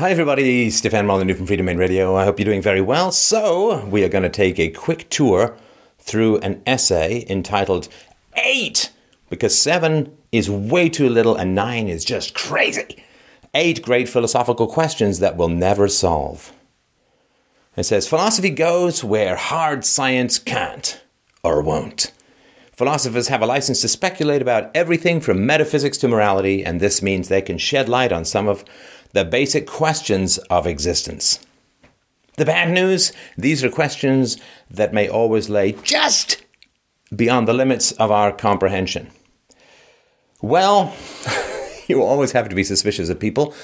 Hi, 0.00 0.12
everybody. 0.12 0.70
Stefan 0.70 1.06
Molyneux 1.06 1.34
from 1.34 1.46
Freedomain 1.46 1.76
Radio. 1.76 2.16
I 2.16 2.24
hope 2.24 2.38
you're 2.38 2.46
doing 2.46 2.62
very 2.62 2.80
well. 2.80 3.12
So, 3.12 3.84
we 3.84 4.02
are 4.02 4.08
going 4.08 4.22
to 4.22 4.30
take 4.30 4.58
a 4.58 4.70
quick 4.70 5.10
tour 5.10 5.58
through 5.98 6.38
an 6.38 6.62
essay 6.64 7.26
entitled 7.28 7.86
Eight, 8.34 8.92
because 9.28 9.58
seven 9.58 10.16
is 10.32 10.48
way 10.48 10.88
too 10.88 11.10
little 11.10 11.36
and 11.36 11.54
nine 11.54 11.86
is 11.86 12.02
just 12.02 12.32
crazy. 12.32 13.04
Eight 13.52 13.82
great 13.82 14.08
philosophical 14.08 14.66
questions 14.68 15.18
that 15.18 15.36
we'll 15.36 15.48
never 15.48 15.86
solve. 15.86 16.50
It 17.76 17.84
says 17.84 18.08
Philosophy 18.08 18.48
goes 18.48 19.04
where 19.04 19.36
hard 19.36 19.84
science 19.84 20.38
can't 20.38 20.98
or 21.42 21.60
won't. 21.60 22.10
Philosophers 22.72 23.28
have 23.28 23.42
a 23.42 23.46
license 23.46 23.82
to 23.82 23.88
speculate 23.88 24.40
about 24.40 24.70
everything 24.74 25.20
from 25.20 25.44
metaphysics 25.44 25.98
to 25.98 26.08
morality, 26.08 26.64
and 26.64 26.80
this 26.80 27.02
means 27.02 27.28
they 27.28 27.42
can 27.42 27.58
shed 27.58 27.90
light 27.90 28.10
on 28.10 28.24
some 28.24 28.48
of 28.48 28.64
the 29.12 29.24
basic 29.24 29.66
questions 29.66 30.38
of 30.50 30.66
existence. 30.66 31.40
The 32.36 32.44
bad 32.44 32.70
news 32.70 33.12
these 33.36 33.62
are 33.64 33.70
questions 33.70 34.38
that 34.70 34.94
may 34.94 35.08
always 35.08 35.48
lay 35.48 35.72
just 35.72 36.42
beyond 37.14 37.48
the 37.48 37.52
limits 37.52 37.92
of 37.92 38.10
our 38.10 38.32
comprehension. 38.32 39.10
Well, 40.40 40.94
you 41.86 42.02
always 42.02 42.32
have 42.32 42.48
to 42.48 42.54
be 42.54 42.64
suspicious 42.64 43.08
of 43.08 43.18
people 43.18 43.54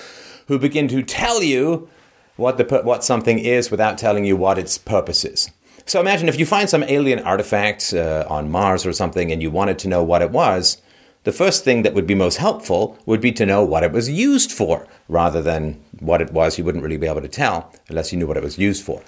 who 0.49 0.59
begin 0.59 0.89
to 0.89 1.03
tell 1.03 1.43
you 1.43 1.89
what, 2.37 2.59
the, 2.59 2.65
what 2.83 3.05
something 3.05 3.39
is 3.39 3.71
without 3.71 3.99
telling 3.99 4.25
you 4.25 4.37
what 4.37 4.59
its 4.59 4.77
purpose 4.77 5.25
is. 5.25 5.51
So 5.87 6.01
imagine 6.01 6.29
if 6.29 6.39
you 6.39 6.45
find 6.45 6.69
some 6.69 6.83
alien 6.83 7.21
artifact 7.21 7.95
uh, 7.95 8.27
on 8.29 8.51
Mars 8.51 8.85
or 8.85 8.93
something 8.93 9.31
and 9.31 9.41
you 9.41 9.51
wanted 9.51 9.79
to 9.81 9.89
know 9.89 10.03
what 10.03 10.21
it 10.21 10.33
was, 10.33 10.83
the 11.27 11.33
first 11.33 11.65
thing 11.65 11.83
that 11.83 11.93
would 11.93 12.07
be 12.07 12.15
most 12.15 12.37
helpful 12.37 12.97
would 13.05 13.21
be 13.21 13.33
to 13.33 13.45
know 13.45 13.65
what 13.65 13.83
it 13.83 13.91
was 13.91 14.09
used 14.09 14.53
for, 14.53 14.87
rather 15.09 15.43
than 15.43 15.83
what 15.99 16.21
it 16.21 16.33
was 16.33 16.57
you 16.57 16.63
wouldn't 16.65 16.85
really 16.85 16.97
be 16.97 17.09
able 17.09 17.21
to 17.21 17.27
tell 17.27 17.73
unless 17.89 18.13
you 18.13 18.19
knew 18.19 18.29
what 18.29 18.37
it 18.37 18.45
was 18.45 18.59
used 18.59 18.85
for. 18.85 19.03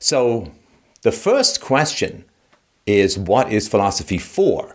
So 0.00 0.50
the 1.02 1.12
first 1.12 1.60
question 1.60 2.24
is 2.86 3.16
what 3.16 3.52
is 3.52 3.68
philosophy 3.68 4.18
for? 4.18 4.74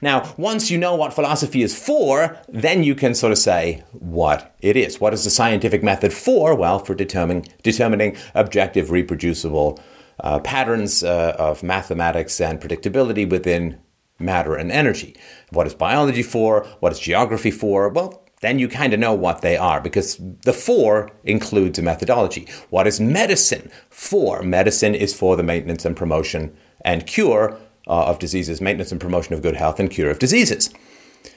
Now, 0.00 0.32
once 0.38 0.70
you 0.70 0.78
know 0.78 0.94
what 0.94 1.12
philosophy 1.12 1.62
is 1.62 1.76
for, 1.76 2.38
then 2.48 2.84
you 2.84 2.94
can 2.94 3.12
sort 3.12 3.32
of 3.32 3.38
say 3.38 3.82
what 3.90 4.54
it 4.60 4.76
is. 4.76 5.00
What 5.00 5.12
is 5.12 5.24
the 5.24 5.30
scientific 5.30 5.82
method 5.82 6.12
for? 6.12 6.54
Well, 6.54 6.78
for 6.78 6.94
determining, 6.94 7.48
determining 7.64 8.16
objective, 8.32 8.92
reproducible 8.92 9.80
uh, 10.20 10.38
patterns 10.38 11.02
uh, 11.02 11.34
of 11.36 11.64
mathematics 11.64 12.40
and 12.40 12.60
predictability 12.60 13.28
within 13.28 13.80
matter 14.18 14.54
and 14.54 14.72
energy. 14.72 15.16
What 15.50 15.66
is 15.66 15.74
biology 15.74 16.22
for? 16.22 16.64
What 16.80 16.92
is 16.92 16.98
geography 16.98 17.50
for? 17.50 17.88
Well, 17.88 18.22
then 18.40 18.58
you 18.58 18.68
kind 18.68 18.92
of 18.92 19.00
know 19.00 19.14
what 19.14 19.40
they 19.40 19.56
are 19.56 19.80
because 19.80 20.18
the 20.42 20.52
for 20.52 21.10
includes 21.24 21.78
a 21.78 21.82
methodology. 21.82 22.46
What 22.70 22.86
is 22.86 23.00
medicine 23.00 23.70
for? 23.88 24.42
Medicine 24.42 24.94
is 24.94 25.14
for 25.14 25.36
the 25.36 25.42
maintenance 25.42 25.84
and 25.84 25.96
promotion 25.96 26.56
and 26.84 27.06
cure 27.06 27.58
uh, 27.86 28.06
of 28.06 28.18
diseases, 28.18 28.60
maintenance 28.60 28.92
and 28.92 29.00
promotion 29.00 29.34
of 29.34 29.42
good 29.42 29.56
health 29.56 29.80
and 29.80 29.90
cure 29.90 30.10
of 30.10 30.18
diseases. 30.18 30.70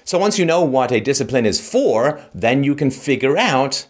So 0.03 0.17
once 0.17 0.37
you 0.37 0.45
know 0.45 0.63
what 0.63 0.91
a 0.91 0.99
discipline 0.99 1.45
is 1.45 1.59
for, 1.59 2.21
then 2.33 2.63
you 2.63 2.75
can 2.75 2.91
figure 2.91 3.37
out 3.37 3.85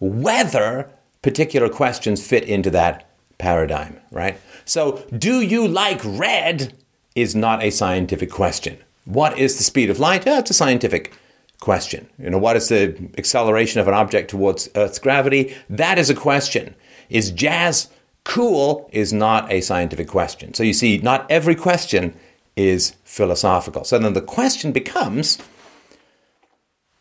whether 0.00 0.90
particular 1.22 1.68
questions 1.68 2.26
fit 2.26 2.44
into 2.44 2.70
that 2.70 3.08
paradigm, 3.38 4.00
right? 4.10 4.38
So, 4.64 5.04
do 5.16 5.40
you 5.40 5.66
like 5.66 6.00
red? 6.04 6.74
Is 7.16 7.34
not 7.34 7.64
a 7.64 7.70
scientific 7.70 8.30
question. 8.30 8.78
What 9.04 9.36
is 9.38 9.56
the 9.56 9.64
speed 9.64 9.90
of 9.90 9.98
light? 9.98 10.26
Yeah, 10.26 10.38
it's 10.38 10.50
a 10.50 10.54
scientific 10.54 11.12
question. 11.58 12.08
You 12.18 12.30
know, 12.30 12.38
what 12.38 12.56
is 12.56 12.68
the 12.68 13.10
acceleration 13.18 13.80
of 13.80 13.88
an 13.88 13.94
object 13.94 14.30
towards 14.30 14.68
Earth's 14.76 14.98
gravity? 14.98 15.56
That 15.70 15.98
is 15.98 16.10
a 16.10 16.14
question. 16.14 16.74
Is 17.08 17.30
jazz 17.30 17.88
cool? 18.24 18.88
Is 18.92 19.12
not 19.12 19.50
a 19.50 19.60
scientific 19.60 20.08
question. 20.08 20.54
So 20.54 20.62
you 20.62 20.72
see, 20.72 20.98
not 20.98 21.28
every 21.30 21.54
question 21.54 22.14
is 22.54 22.94
philosophical. 23.04 23.84
So 23.84 23.98
then 23.98 24.12
the 24.12 24.20
question 24.20 24.72
becomes 24.72 25.38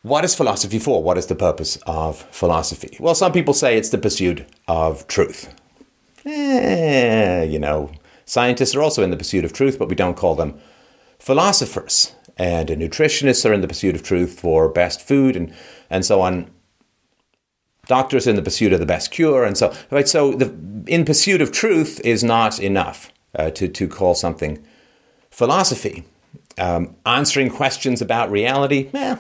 what 0.02 0.24
is 0.24 0.36
philosophy 0.36 0.78
for? 0.78 1.02
What 1.02 1.18
is 1.18 1.26
the 1.26 1.36
purpose 1.36 1.80
of 1.88 2.22
philosophy? 2.30 2.96
Well, 3.00 3.16
some 3.16 3.32
people 3.32 3.56
say 3.56 3.76
it's 3.76 3.90
the 3.90 3.98
pursuit 3.98 4.46
of 4.68 5.08
truth. 5.08 5.52
Eh, 6.26 7.44
you 7.44 7.58
know, 7.58 7.92
Scientists 8.26 8.76
are 8.76 8.82
also 8.82 9.04
in 9.04 9.12
the 9.12 9.18
pursuit 9.18 9.46
of 9.46 9.54
truth, 9.54 9.78
but 9.78 9.88
we 9.88 9.96
don't 9.96 10.18
call 10.18 10.36
them 10.36 10.60
philosophers. 11.20 12.14
And 12.38 12.70
nutritionists 12.70 13.48
are 13.50 13.54
in 13.54 13.62
the 13.62 13.68
pursuit 13.68 13.96
of 13.96 14.04
truth 14.04 14.40
for 14.40 14.68
best 14.68 15.02
food 15.02 15.36
and, 15.36 15.54
and 15.90 16.04
so 16.04 16.22
on. 16.22 16.50
Doctors 17.88 18.26
in 18.26 18.36
the 18.36 18.42
pursuit 18.42 18.74
of 18.74 18.80
the 18.80 18.86
best 18.86 19.12
cure, 19.12 19.44
and 19.44 19.56
so 19.56 19.72
right. 19.92 20.08
So, 20.10 20.32
the 20.34 20.52
in 20.88 21.06
pursuit 21.06 21.40
of 21.40 21.52
truth 21.52 22.02
is 22.04 22.24
not 22.24 22.60
enough 22.60 23.14
uh, 23.36 23.52
to 23.52 23.68
to 23.68 23.88
call 23.88 24.16
something 24.16 24.66
philosophy. 25.30 26.04
Um, 26.58 26.96
answering 27.06 27.52
questions 27.52 28.02
about 28.02 28.32
reality, 28.32 28.90
eh, 28.92 29.18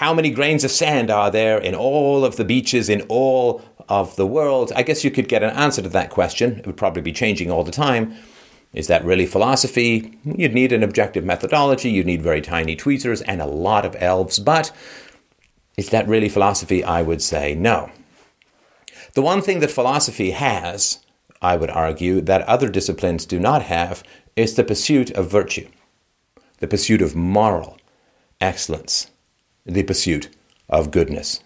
how 0.00 0.14
many 0.14 0.30
grains 0.30 0.64
of 0.64 0.70
sand 0.70 1.10
are 1.10 1.30
there 1.30 1.58
in 1.58 1.74
all 1.74 2.24
of 2.24 2.36
the 2.36 2.44
beaches 2.44 2.88
in 2.88 3.02
all 3.02 3.62
of 3.86 4.16
the 4.16 4.26
world? 4.26 4.72
I 4.74 4.82
guess 4.82 5.04
you 5.04 5.10
could 5.10 5.28
get 5.28 5.42
an 5.42 5.50
answer 5.50 5.82
to 5.82 5.90
that 5.90 6.08
question. 6.08 6.58
It 6.58 6.66
would 6.66 6.78
probably 6.78 7.02
be 7.02 7.12
changing 7.12 7.50
all 7.50 7.64
the 7.64 7.70
time. 7.70 8.14
Is 8.72 8.86
that 8.86 9.04
really 9.04 9.26
philosophy? 9.26 10.18
You'd 10.24 10.54
need 10.54 10.72
an 10.72 10.82
objective 10.82 11.22
methodology, 11.22 11.90
you'd 11.90 12.06
need 12.06 12.22
very 12.22 12.40
tiny 12.40 12.76
tweezers 12.76 13.20
and 13.20 13.42
a 13.42 13.46
lot 13.46 13.84
of 13.84 13.94
elves, 13.98 14.38
but 14.38 14.72
is 15.76 15.90
that 15.90 16.08
really 16.08 16.30
philosophy? 16.30 16.82
I 16.82 17.02
would 17.02 17.20
say 17.20 17.54
no. 17.54 17.90
The 19.12 19.20
one 19.20 19.42
thing 19.42 19.60
that 19.60 19.70
philosophy 19.70 20.30
has, 20.30 21.00
I 21.42 21.56
would 21.56 21.68
argue, 21.68 22.22
that 22.22 22.48
other 22.48 22.70
disciplines 22.70 23.26
do 23.26 23.38
not 23.38 23.64
have 23.64 24.02
is 24.34 24.54
the 24.54 24.64
pursuit 24.64 25.10
of 25.10 25.30
virtue, 25.30 25.68
the 26.60 26.68
pursuit 26.68 27.02
of 27.02 27.14
moral 27.14 27.76
excellence 28.40 29.09
the 29.64 29.82
pursuit 29.82 30.28
of 30.68 30.90
goodness. 30.90 31.40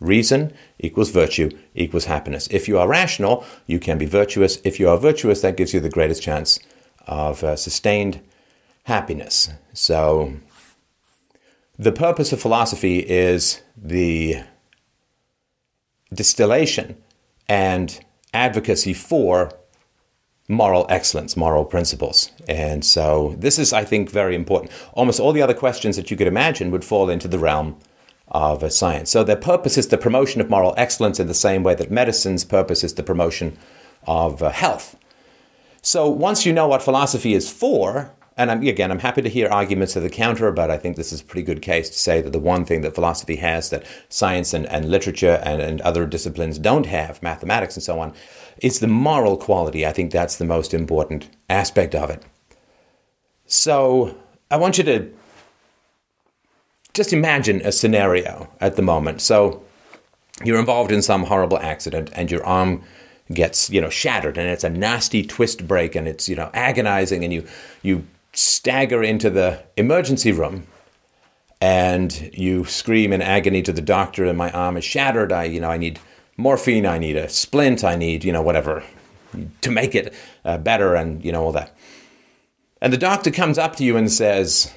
Reason 0.00 0.52
equals 0.78 1.10
virtue 1.10 1.50
equals 1.74 2.06
happiness. 2.06 2.48
If 2.50 2.68
you 2.68 2.78
are 2.78 2.88
rational, 2.88 3.44
you 3.66 3.78
can 3.78 3.96
be 3.96 4.06
virtuous. 4.06 4.58
If 4.64 4.78
you 4.80 4.88
are 4.88 4.98
virtuous, 4.98 5.40
that 5.42 5.56
gives 5.56 5.72
you 5.72 5.80
the 5.80 5.88
greatest 5.88 6.22
chance 6.22 6.58
of 7.06 7.44
uh, 7.44 7.56
sustained 7.56 8.20
happiness. 8.84 9.50
So, 9.72 10.34
the 11.78 11.92
purpose 11.92 12.32
of 12.32 12.40
philosophy 12.40 12.98
is 12.98 13.62
the 13.76 14.42
distillation 16.12 16.96
and 17.48 18.04
advocacy 18.32 18.94
for 18.94 19.52
moral 20.48 20.86
excellence, 20.88 21.36
moral 21.36 21.64
principles. 21.64 22.30
And 22.48 22.84
so 22.84 23.34
this 23.38 23.58
is, 23.58 23.72
I 23.72 23.84
think, 23.84 24.10
very 24.10 24.34
important. 24.34 24.72
Almost 24.92 25.20
all 25.20 25.32
the 25.32 25.42
other 25.42 25.54
questions 25.54 25.96
that 25.96 26.10
you 26.10 26.16
could 26.16 26.26
imagine 26.26 26.70
would 26.70 26.84
fall 26.84 27.08
into 27.08 27.28
the 27.28 27.38
realm 27.38 27.76
of 28.28 28.62
a 28.62 28.70
science. 28.70 29.10
So 29.10 29.24
their 29.24 29.36
purpose 29.36 29.78
is 29.78 29.88
the 29.88 29.98
promotion 29.98 30.40
of 30.40 30.50
moral 30.50 30.74
excellence 30.76 31.20
in 31.20 31.28
the 31.28 31.34
same 31.34 31.62
way 31.62 31.74
that 31.76 31.90
medicine's 31.90 32.44
purpose 32.44 32.84
is 32.84 32.94
the 32.94 33.02
promotion 33.02 33.56
of 34.06 34.42
uh, 34.42 34.50
health. 34.50 34.96
So 35.82 36.08
once 36.08 36.46
you 36.46 36.52
know 36.52 36.68
what 36.68 36.82
philosophy 36.82 37.34
is 37.34 37.50
for, 37.50 38.12
and 38.36 38.50
I'm, 38.50 38.62
again, 38.62 38.90
I'm 38.90 38.98
happy 38.98 39.22
to 39.22 39.28
hear 39.28 39.48
arguments 39.48 39.92
to 39.92 40.00
the 40.00 40.10
counter, 40.10 40.50
but 40.50 40.70
I 40.70 40.76
think 40.76 40.96
this 40.96 41.12
is 41.12 41.20
a 41.20 41.24
pretty 41.24 41.44
good 41.44 41.62
case 41.62 41.88
to 41.90 41.98
say 41.98 42.20
that 42.20 42.32
the 42.32 42.40
one 42.40 42.64
thing 42.64 42.80
that 42.80 42.94
philosophy 42.94 43.36
has 43.36 43.70
that 43.70 43.84
science 44.08 44.52
and, 44.52 44.66
and 44.66 44.90
literature 44.90 45.40
and, 45.44 45.62
and 45.62 45.80
other 45.82 46.04
disciplines 46.04 46.58
don't 46.58 46.86
have, 46.86 47.22
mathematics 47.22 47.76
and 47.76 47.82
so 47.82 48.00
on, 48.00 48.12
is 48.58 48.80
the 48.80 48.88
moral 48.88 49.36
quality. 49.36 49.86
I 49.86 49.92
think 49.92 50.10
that's 50.10 50.36
the 50.36 50.44
most 50.44 50.74
important 50.74 51.28
aspect 51.48 51.94
of 51.94 52.10
it. 52.10 52.24
So 53.46 54.16
I 54.50 54.56
want 54.56 54.78
you 54.78 54.84
to 54.84 55.12
just 56.92 57.12
imagine 57.12 57.60
a 57.64 57.70
scenario 57.70 58.48
at 58.60 58.74
the 58.74 58.82
moment. 58.82 59.20
So 59.20 59.62
you're 60.44 60.58
involved 60.58 60.90
in 60.90 61.02
some 61.02 61.24
horrible 61.24 61.58
accident 61.58 62.10
and 62.14 62.30
your 62.30 62.44
arm 62.44 62.82
gets 63.32 63.70
you 63.70 63.80
know 63.80 63.88
shattered 63.88 64.36
and 64.36 64.48
it's 64.48 64.64
a 64.64 64.68
nasty 64.68 65.24
twist 65.24 65.66
break 65.66 65.94
and 65.94 66.06
it's 66.06 66.28
you 66.28 66.36
know 66.36 66.50
agonizing 66.52 67.24
and 67.24 67.32
you 67.32 67.46
you 67.80 68.06
stagger 68.34 69.02
into 69.02 69.30
the 69.30 69.64
emergency 69.76 70.32
room 70.32 70.66
and 71.60 72.30
you 72.32 72.64
scream 72.64 73.12
in 73.12 73.22
agony 73.22 73.62
to 73.62 73.72
the 73.72 73.80
doctor 73.80 74.24
and 74.24 74.36
my 74.36 74.50
arm 74.50 74.76
is 74.76 74.84
shattered. 74.84 75.32
I 75.32 75.44
you 75.44 75.60
know 75.60 75.70
i 75.70 75.76
need 75.78 75.98
morphine 76.36 76.84
i 76.84 76.98
need 76.98 77.16
a 77.16 77.28
splint 77.28 77.84
i 77.84 77.94
need 77.94 78.24
you 78.24 78.32
know 78.32 78.42
whatever 78.42 78.82
to 79.60 79.70
make 79.70 79.94
it 79.94 80.12
uh, 80.44 80.58
better 80.58 80.94
and 80.94 81.24
you 81.24 81.32
know 81.32 81.44
all 81.44 81.52
that. 81.52 81.76
And 82.80 82.92
the 82.92 82.98
doctor 82.98 83.30
comes 83.30 83.56
up 83.56 83.76
to 83.76 83.84
you 83.84 83.96
and 83.96 84.12
says 84.12 84.74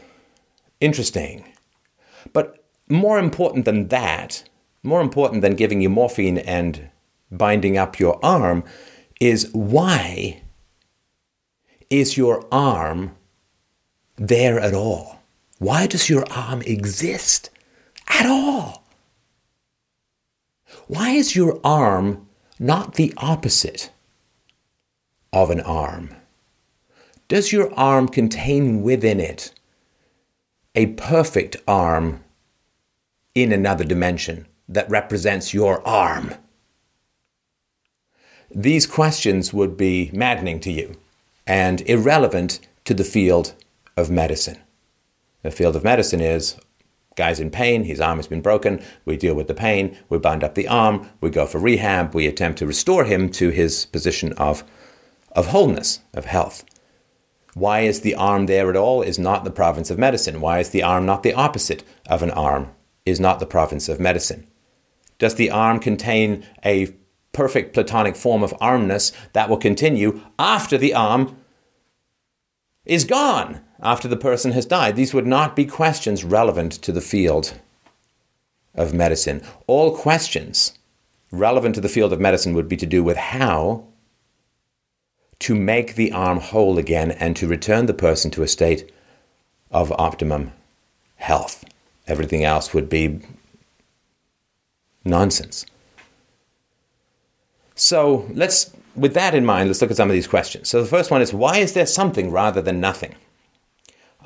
interesting. 0.79 1.43
But 2.31 2.63
more 2.87 3.19
important 3.19 3.65
than 3.65 3.89
that 3.89 4.43
more 4.87 5.01
important 5.01 5.41
than 5.41 5.55
giving 5.55 5.81
you 5.81 5.89
morphine 5.89 6.37
and 6.37 6.89
binding 7.29 7.77
up 7.77 7.99
your 7.99 8.23
arm 8.23 8.63
is 9.19 9.49
why 9.51 10.41
is 11.89 12.17
your 12.17 12.47
arm 12.51 13.16
there 14.17 14.59
at 14.59 14.73
all? 14.73 15.19
Why 15.59 15.87
does 15.87 16.09
your 16.09 16.25
arm 16.31 16.61
exist 16.63 17.49
at 18.07 18.25
all? 18.25 18.87
why 20.87 21.11
is 21.11 21.35
your 21.35 21.59
arm 21.63 22.27
not 22.59 22.95
the 22.95 23.13
opposite 23.17 23.91
of 25.33 25.51
an 25.51 25.59
arm? 25.61 26.15
Does 27.27 27.51
your 27.51 27.73
arm 27.73 28.07
contain 28.07 28.81
within 28.81 29.19
it 29.19 29.53
a 30.75 30.87
perfect 30.87 31.57
arm 31.67 32.23
in 33.35 33.51
another 33.51 33.83
dimension 33.83 34.47
that 34.69 34.89
represents 34.89 35.53
your 35.53 35.85
arm? 35.85 36.33
These 38.49 38.87
questions 38.87 39.53
would 39.53 39.75
be 39.75 40.09
maddening 40.13 40.61
to 40.61 40.71
you 40.71 40.95
and 41.45 41.81
irrelevant 41.81 42.61
to 42.85 42.93
the 42.93 43.03
field 43.03 43.53
of 43.97 44.09
medicine. 44.09 44.59
The 45.43 45.51
field 45.51 45.75
of 45.75 45.83
medicine 45.83 46.21
is 46.21 46.57
guy's 47.15 47.39
in 47.39 47.49
pain, 47.49 47.83
his 47.83 47.99
arm 47.99 48.19
has 48.19 48.27
been 48.27 48.41
broken, 48.41 48.81
we 49.03 49.17
deal 49.17 49.33
with 49.33 49.47
the 49.47 49.53
pain, 49.53 49.97
we 50.07 50.19
bind 50.19 50.43
up 50.43 50.55
the 50.55 50.67
arm, 50.67 51.09
we 51.19 51.29
go 51.31 51.45
for 51.47 51.59
rehab, 51.59 52.13
we 52.13 52.27
attempt 52.27 52.59
to 52.59 52.67
restore 52.67 53.05
him 53.05 53.27
to 53.27 53.49
his 53.49 53.85
position 53.87 54.33
of, 54.33 54.63
of 55.31 55.47
wholeness, 55.47 56.01
of 56.13 56.25
health. 56.25 56.63
Why 57.55 57.81
is 57.81 58.01
the 58.01 58.13
arm 58.13 58.45
there 58.45 58.69
at 58.69 58.75
all 58.75 59.01
is 59.01 59.17
not 59.17 59.43
the 59.43 59.51
province 59.51 59.89
of 59.89 59.97
medicine. 59.97 60.41
Why 60.41 60.59
is 60.59 60.69
the 60.69 60.83
arm 60.83 61.07
not 61.07 61.23
the 61.23 61.33
opposite 61.33 61.83
of 62.07 62.21
an 62.21 62.29
arm 62.31 62.69
is 63.07 63.19
not 63.19 63.39
the 63.39 63.47
province 63.47 63.89
of 63.89 63.99
medicine. 63.99 64.45
Does 65.17 65.35
the 65.35 65.49
arm 65.49 65.79
contain 65.79 66.45
a 66.63 66.93
perfect 67.31 67.73
platonic 67.73 68.15
form 68.15 68.43
of 68.43 68.53
armness 68.59 69.11
that 69.33 69.49
will 69.49 69.57
continue 69.57 70.21
after 70.37 70.77
the 70.77 70.93
arm 70.93 71.37
is 72.85 73.05
gone? 73.05 73.61
After 73.81 74.07
the 74.07 74.17
person 74.17 74.51
has 74.51 74.65
died. 74.65 74.95
These 74.95 75.13
would 75.13 75.27
not 75.27 75.55
be 75.55 75.65
questions 75.65 76.23
relevant 76.23 76.71
to 76.73 76.91
the 76.91 77.01
field 77.01 77.53
of 78.75 78.93
medicine. 78.93 79.41
All 79.65 79.95
questions 79.95 80.77
relevant 81.31 81.75
to 81.75 81.81
the 81.81 81.89
field 81.89 82.13
of 82.13 82.19
medicine 82.19 82.53
would 82.53 82.69
be 82.69 82.77
to 82.77 82.85
do 82.85 83.03
with 83.03 83.17
how 83.17 83.85
to 85.39 85.55
make 85.55 85.95
the 85.95 86.11
arm 86.11 86.39
whole 86.39 86.77
again 86.77 87.11
and 87.11 87.35
to 87.35 87.47
return 87.47 87.85
the 87.85 87.93
person 87.93 88.31
to 88.31 88.43
a 88.43 88.47
state 88.47 88.91
of 89.71 89.91
optimum 89.93 90.51
health. 91.17 91.63
Everything 92.07 92.43
else 92.43 92.73
would 92.73 92.89
be 92.89 93.19
nonsense. 95.03 95.65
So 97.75 98.27
let's, 98.33 98.71
with 98.95 99.13
that 99.13 99.35
in 99.35 99.45
mind, 99.45 99.69
let's 99.69 99.81
look 99.81 99.91
at 99.91 99.97
some 99.97 100.09
of 100.09 100.13
these 100.13 100.27
questions. 100.27 100.69
So 100.69 100.81
the 100.81 100.87
first 100.87 101.11
one 101.11 101.21
is 101.21 101.33
why 101.33 101.57
is 101.57 101.73
there 101.73 101.85
something 101.85 102.31
rather 102.31 102.61
than 102.61 102.79
nothing? 102.79 103.15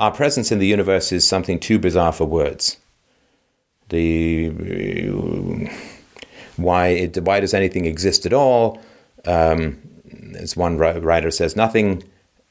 Our 0.01 0.12
presence 0.12 0.51
in 0.51 0.57
the 0.57 0.65
universe 0.65 1.12
is 1.12 1.27
something 1.27 1.59
too 1.59 1.77
bizarre 1.77 2.12
for 2.12 2.25
words. 2.25 2.77
The 3.89 4.50
why 6.56 6.88
it, 6.88 7.18
why 7.19 7.39
does 7.39 7.53
anything 7.53 7.86
exist 7.86 8.25
at 8.25 8.33
all? 8.33 8.81
Um, 9.25 9.77
as 10.36 10.57
one 10.57 10.77
writer 10.80 11.30
says, 11.30 11.56
nothing 11.56 12.03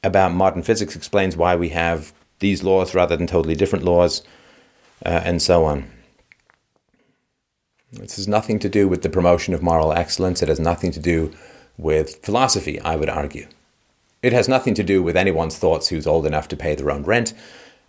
about 0.04 0.32
modern 0.32 0.62
physics 0.62 0.94
explains 0.94 1.36
why 1.36 1.56
we 1.56 1.70
have 1.70 2.12
these 2.38 2.62
laws 2.62 2.94
rather 2.94 3.16
than 3.16 3.26
totally 3.26 3.56
different 3.56 3.84
laws, 3.84 4.22
uh, 5.04 5.20
and 5.24 5.42
so 5.42 5.64
on. 5.64 5.90
This 7.92 8.14
has 8.14 8.28
nothing 8.28 8.60
to 8.60 8.68
do 8.68 8.86
with 8.86 9.02
the 9.02 9.10
promotion 9.10 9.54
of 9.54 9.62
moral 9.62 9.92
excellence. 9.92 10.40
It 10.40 10.48
has 10.48 10.60
nothing 10.60 10.92
to 10.92 11.00
do 11.00 11.32
with 11.76 12.24
philosophy, 12.24 12.80
I 12.80 12.94
would 12.94 13.08
argue. 13.08 13.48
It 14.22 14.32
has 14.32 14.48
nothing 14.48 14.74
to 14.74 14.82
do 14.82 15.02
with 15.02 15.16
anyone's 15.16 15.56
thoughts 15.56 15.88
who's 15.88 16.06
old 16.06 16.26
enough 16.26 16.48
to 16.48 16.56
pay 16.56 16.74
their 16.74 16.90
own 16.90 17.04
rent, 17.04 17.32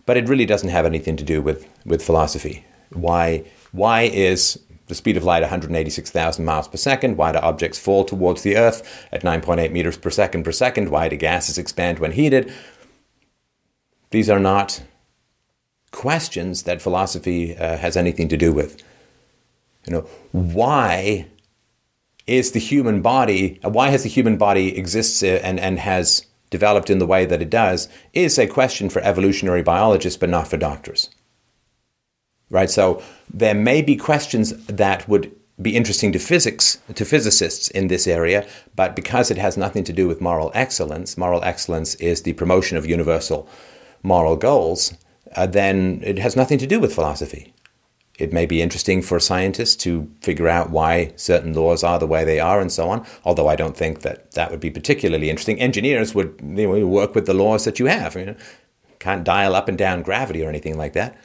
but 0.06 0.16
it 0.16 0.28
really 0.28 0.46
doesn't 0.46 0.70
have 0.70 0.86
anything 0.86 1.16
to 1.16 1.24
do 1.24 1.42
with, 1.42 1.68
with 1.84 2.04
philosophy. 2.04 2.64
Why, 2.90 3.44
why 3.72 4.02
is 4.02 4.58
the 4.86 4.94
speed 4.94 5.16
of 5.16 5.24
light 5.24 5.42
186,000 5.42 6.44
miles 6.44 6.68
per 6.68 6.76
second? 6.76 7.16
Why 7.16 7.32
do 7.32 7.38
objects 7.38 7.78
fall 7.78 8.04
towards 8.04 8.42
the 8.42 8.56
Earth 8.56 9.06
at 9.12 9.22
9.8 9.22 9.70
meters 9.72 9.98
per 9.98 10.10
second 10.10 10.44
per 10.44 10.52
second? 10.52 10.88
Why 10.88 11.08
do 11.08 11.16
gases 11.16 11.58
expand 11.58 11.98
when 11.98 12.12
heated? 12.12 12.52
These 14.10 14.30
are 14.30 14.40
not 14.40 14.82
questions 15.90 16.62
that 16.64 16.82
philosophy 16.82 17.56
uh, 17.56 17.76
has 17.76 17.96
anything 17.96 18.28
to 18.28 18.36
do 18.36 18.52
with. 18.52 18.82
You 19.86 19.92
know, 19.92 20.00
why 20.32 21.26
is 22.26 22.52
the 22.52 22.60
human 22.60 23.02
body, 23.02 23.58
why 23.62 23.90
has 23.90 24.02
the 24.02 24.08
human 24.08 24.36
body 24.36 24.76
exists 24.76 25.22
uh, 25.22 25.40
and, 25.42 25.58
and 25.58 25.78
has 25.78 26.26
developed 26.50 26.90
in 26.90 26.98
the 26.98 27.06
way 27.06 27.26
that 27.26 27.42
it 27.42 27.50
does, 27.50 27.88
is 28.12 28.38
a 28.38 28.46
question 28.46 28.88
for 28.88 29.02
evolutionary 29.02 29.62
biologists, 29.62 30.18
but 30.18 30.28
not 30.28 30.46
for 30.46 30.56
doctors. 30.56 31.10
Right? 32.50 32.70
So 32.70 33.02
there 33.32 33.54
may 33.54 33.80
be 33.82 33.96
questions 33.96 34.54
that 34.66 35.08
would 35.08 35.34
be 35.60 35.76
interesting 35.76 36.12
to 36.12 36.18
physics, 36.18 36.78
to 36.94 37.04
physicists 37.04 37.68
in 37.70 37.88
this 37.88 38.06
area, 38.06 38.46
but 38.76 38.94
because 38.94 39.30
it 39.30 39.38
has 39.38 39.56
nothing 39.56 39.84
to 39.84 39.92
do 39.92 40.06
with 40.08 40.20
moral 40.20 40.50
excellence, 40.54 41.16
moral 41.16 41.42
excellence 41.44 41.94
is 41.96 42.22
the 42.22 42.32
promotion 42.34 42.76
of 42.76 42.86
universal 42.86 43.48
moral 44.02 44.36
goals, 44.36 44.94
uh, 45.36 45.46
then 45.46 46.00
it 46.04 46.18
has 46.18 46.36
nothing 46.36 46.58
to 46.58 46.66
do 46.66 46.80
with 46.80 46.94
philosophy. 46.94 47.51
It 48.22 48.32
may 48.32 48.46
be 48.46 48.62
interesting 48.62 49.02
for 49.02 49.18
scientists 49.18 49.74
to 49.82 50.08
figure 50.20 50.48
out 50.48 50.70
why 50.70 51.12
certain 51.16 51.54
laws 51.54 51.82
are 51.82 51.98
the 51.98 52.06
way 52.06 52.22
they 52.22 52.38
are 52.38 52.60
and 52.60 52.70
so 52.70 52.88
on, 52.88 53.04
although 53.24 53.48
I 53.48 53.56
don't 53.56 53.76
think 53.76 54.02
that 54.02 54.30
that 54.32 54.52
would 54.52 54.60
be 54.60 54.70
particularly 54.70 55.28
interesting. 55.28 55.58
Engineers 55.58 56.14
would 56.14 56.40
you 56.40 56.68
know, 56.68 56.86
work 56.86 57.16
with 57.16 57.26
the 57.26 57.34
laws 57.34 57.64
that 57.64 57.80
you 57.80 57.86
have. 57.86 58.14
You 58.14 58.26
know, 58.26 58.36
can't 59.00 59.24
dial 59.24 59.56
up 59.56 59.68
and 59.68 59.76
down 59.76 60.02
gravity 60.02 60.40
or 60.44 60.48
anything 60.48 60.78
like 60.78 60.92
that. 60.92 61.18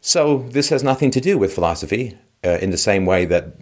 So 0.00 0.46
this 0.50 0.68
has 0.68 0.84
nothing 0.84 1.10
to 1.10 1.20
do 1.20 1.36
with 1.36 1.52
philosophy 1.52 2.16
uh, 2.44 2.58
in 2.62 2.70
the 2.70 2.78
same 2.78 3.04
way 3.04 3.24
that 3.24 3.56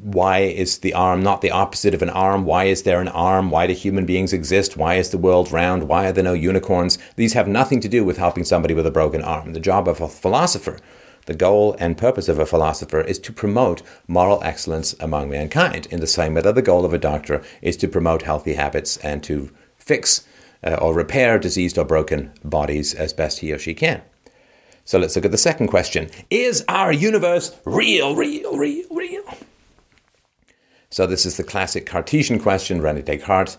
why 0.00 0.40
is 0.40 0.78
the 0.78 0.94
arm 0.94 1.22
not 1.22 1.42
the 1.42 1.52
opposite 1.52 1.94
of 1.94 2.02
an 2.02 2.10
arm? 2.10 2.44
Why 2.44 2.64
is 2.64 2.82
there 2.82 3.00
an 3.00 3.06
arm? 3.06 3.52
Why 3.52 3.68
do 3.68 3.72
human 3.72 4.04
beings 4.04 4.32
exist? 4.32 4.76
Why 4.76 4.96
is 4.96 5.10
the 5.10 5.18
world 5.18 5.52
round? 5.52 5.84
Why 5.84 6.08
are 6.08 6.12
there 6.12 6.24
no 6.24 6.32
unicorns? 6.32 6.98
These 7.14 7.34
have 7.34 7.46
nothing 7.46 7.78
to 7.82 7.88
do 7.88 8.04
with 8.04 8.16
helping 8.16 8.42
somebody 8.42 8.74
with 8.74 8.86
a 8.86 8.90
broken 8.90 9.22
arm. 9.22 9.52
The 9.52 9.60
job 9.60 9.86
of 9.86 10.00
a 10.00 10.08
philosopher 10.08 10.80
the 11.26 11.34
goal 11.34 11.76
and 11.78 11.96
purpose 11.96 12.28
of 12.28 12.38
a 12.38 12.46
philosopher 12.46 13.00
is 13.00 13.18
to 13.20 13.32
promote 13.32 13.82
moral 14.08 14.42
excellence 14.42 14.94
among 15.00 15.30
mankind, 15.30 15.86
in 15.86 16.00
the 16.00 16.06
same 16.06 16.34
way 16.34 16.42
that 16.42 16.54
the 16.54 16.62
goal 16.62 16.84
of 16.84 16.92
a 16.92 16.98
doctor 16.98 17.42
is 17.60 17.76
to 17.78 17.88
promote 17.88 18.22
healthy 18.22 18.54
habits 18.54 18.96
and 18.98 19.22
to 19.24 19.50
fix 19.78 20.26
uh, 20.64 20.74
or 20.74 20.94
repair 20.94 21.38
diseased 21.38 21.78
or 21.78 21.84
broken 21.84 22.32
bodies 22.44 22.94
as 22.94 23.12
best 23.12 23.40
he 23.40 23.52
or 23.52 23.58
she 23.58 23.74
can. 23.74 24.02
So 24.84 24.98
let's 24.98 25.14
look 25.14 25.24
at 25.24 25.30
the 25.30 25.38
second 25.38 25.68
question 25.68 26.10
Is 26.30 26.64
our 26.68 26.92
universe 26.92 27.56
real, 27.64 28.16
real, 28.16 28.56
real, 28.56 28.86
real? 28.90 29.24
So 30.90 31.06
this 31.06 31.24
is 31.24 31.36
the 31.36 31.44
classic 31.44 31.86
Cartesian 31.86 32.38
question, 32.38 32.82
Rene 32.82 33.02
Descartes 33.02 33.56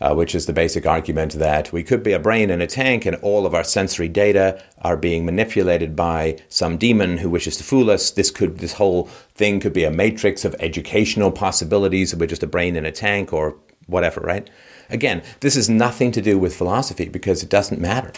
uh, 0.00 0.14
which 0.14 0.34
is 0.34 0.46
the 0.46 0.52
basic 0.52 0.86
argument 0.86 1.32
that 1.34 1.72
we 1.72 1.82
could 1.82 2.02
be 2.02 2.12
a 2.12 2.18
brain 2.18 2.50
in 2.50 2.62
a 2.62 2.66
tank 2.66 3.04
and 3.04 3.16
all 3.16 3.44
of 3.44 3.54
our 3.54 3.64
sensory 3.64 4.08
data 4.08 4.62
are 4.82 4.96
being 4.96 5.24
manipulated 5.24 5.94
by 5.94 6.38
some 6.48 6.78
demon 6.78 7.18
who 7.18 7.28
wishes 7.28 7.56
to 7.56 7.64
fool 7.64 7.90
us. 7.90 8.10
This 8.10 8.30
could, 8.30 8.58
this 8.58 8.74
whole 8.74 9.04
thing 9.34 9.60
could 9.60 9.72
be 9.72 9.84
a 9.84 9.90
matrix 9.90 10.44
of 10.44 10.56
educational 10.58 11.30
possibilities. 11.30 12.14
We're 12.14 12.26
just 12.26 12.42
a 12.42 12.46
brain 12.46 12.76
in 12.76 12.86
a 12.86 12.92
tank 12.92 13.32
or 13.32 13.56
whatever, 13.86 14.20
right? 14.20 14.48
Again, 14.88 15.22
this 15.40 15.56
is 15.56 15.68
nothing 15.68 16.12
to 16.12 16.22
do 16.22 16.38
with 16.38 16.56
philosophy 16.56 17.08
because 17.08 17.42
it 17.42 17.50
doesn't 17.50 17.80
matter. 17.80 18.12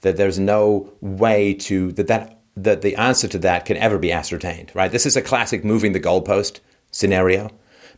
That 0.00 0.16
there's 0.16 0.38
no 0.38 0.92
way 1.00 1.54
to 1.54 1.92
that 1.92 2.06
that 2.08 2.38
that 2.56 2.82
the 2.82 2.96
answer 2.96 3.28
to 3.28 3.38
that 3.38 3.64
can 3.64 3.76
ever 3.76 3.98
be 3.98 4.12
ascertained, 4.12 4.72
right? 4.74 4.90
This 4.90 5.06
is 5.06 5.16
a 5.16 5.22
classic 5.22 5.64
moving 5.64 5.92
the 5.92 6.00
goalpost 6.00 6.60
scenario 6.90 7.50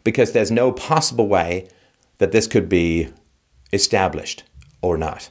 because 0.04 0.32
there's 0.32 0.50
no 0.50 0.72
possible 0.72 1.28
way 1.28 1.68
that 2.18 2.32
this 2.32 2.46
could 2.46 2.68
be 2.68 3.08
established 3.72 4.44
or 4.82 4.96
not. 4.96 5.30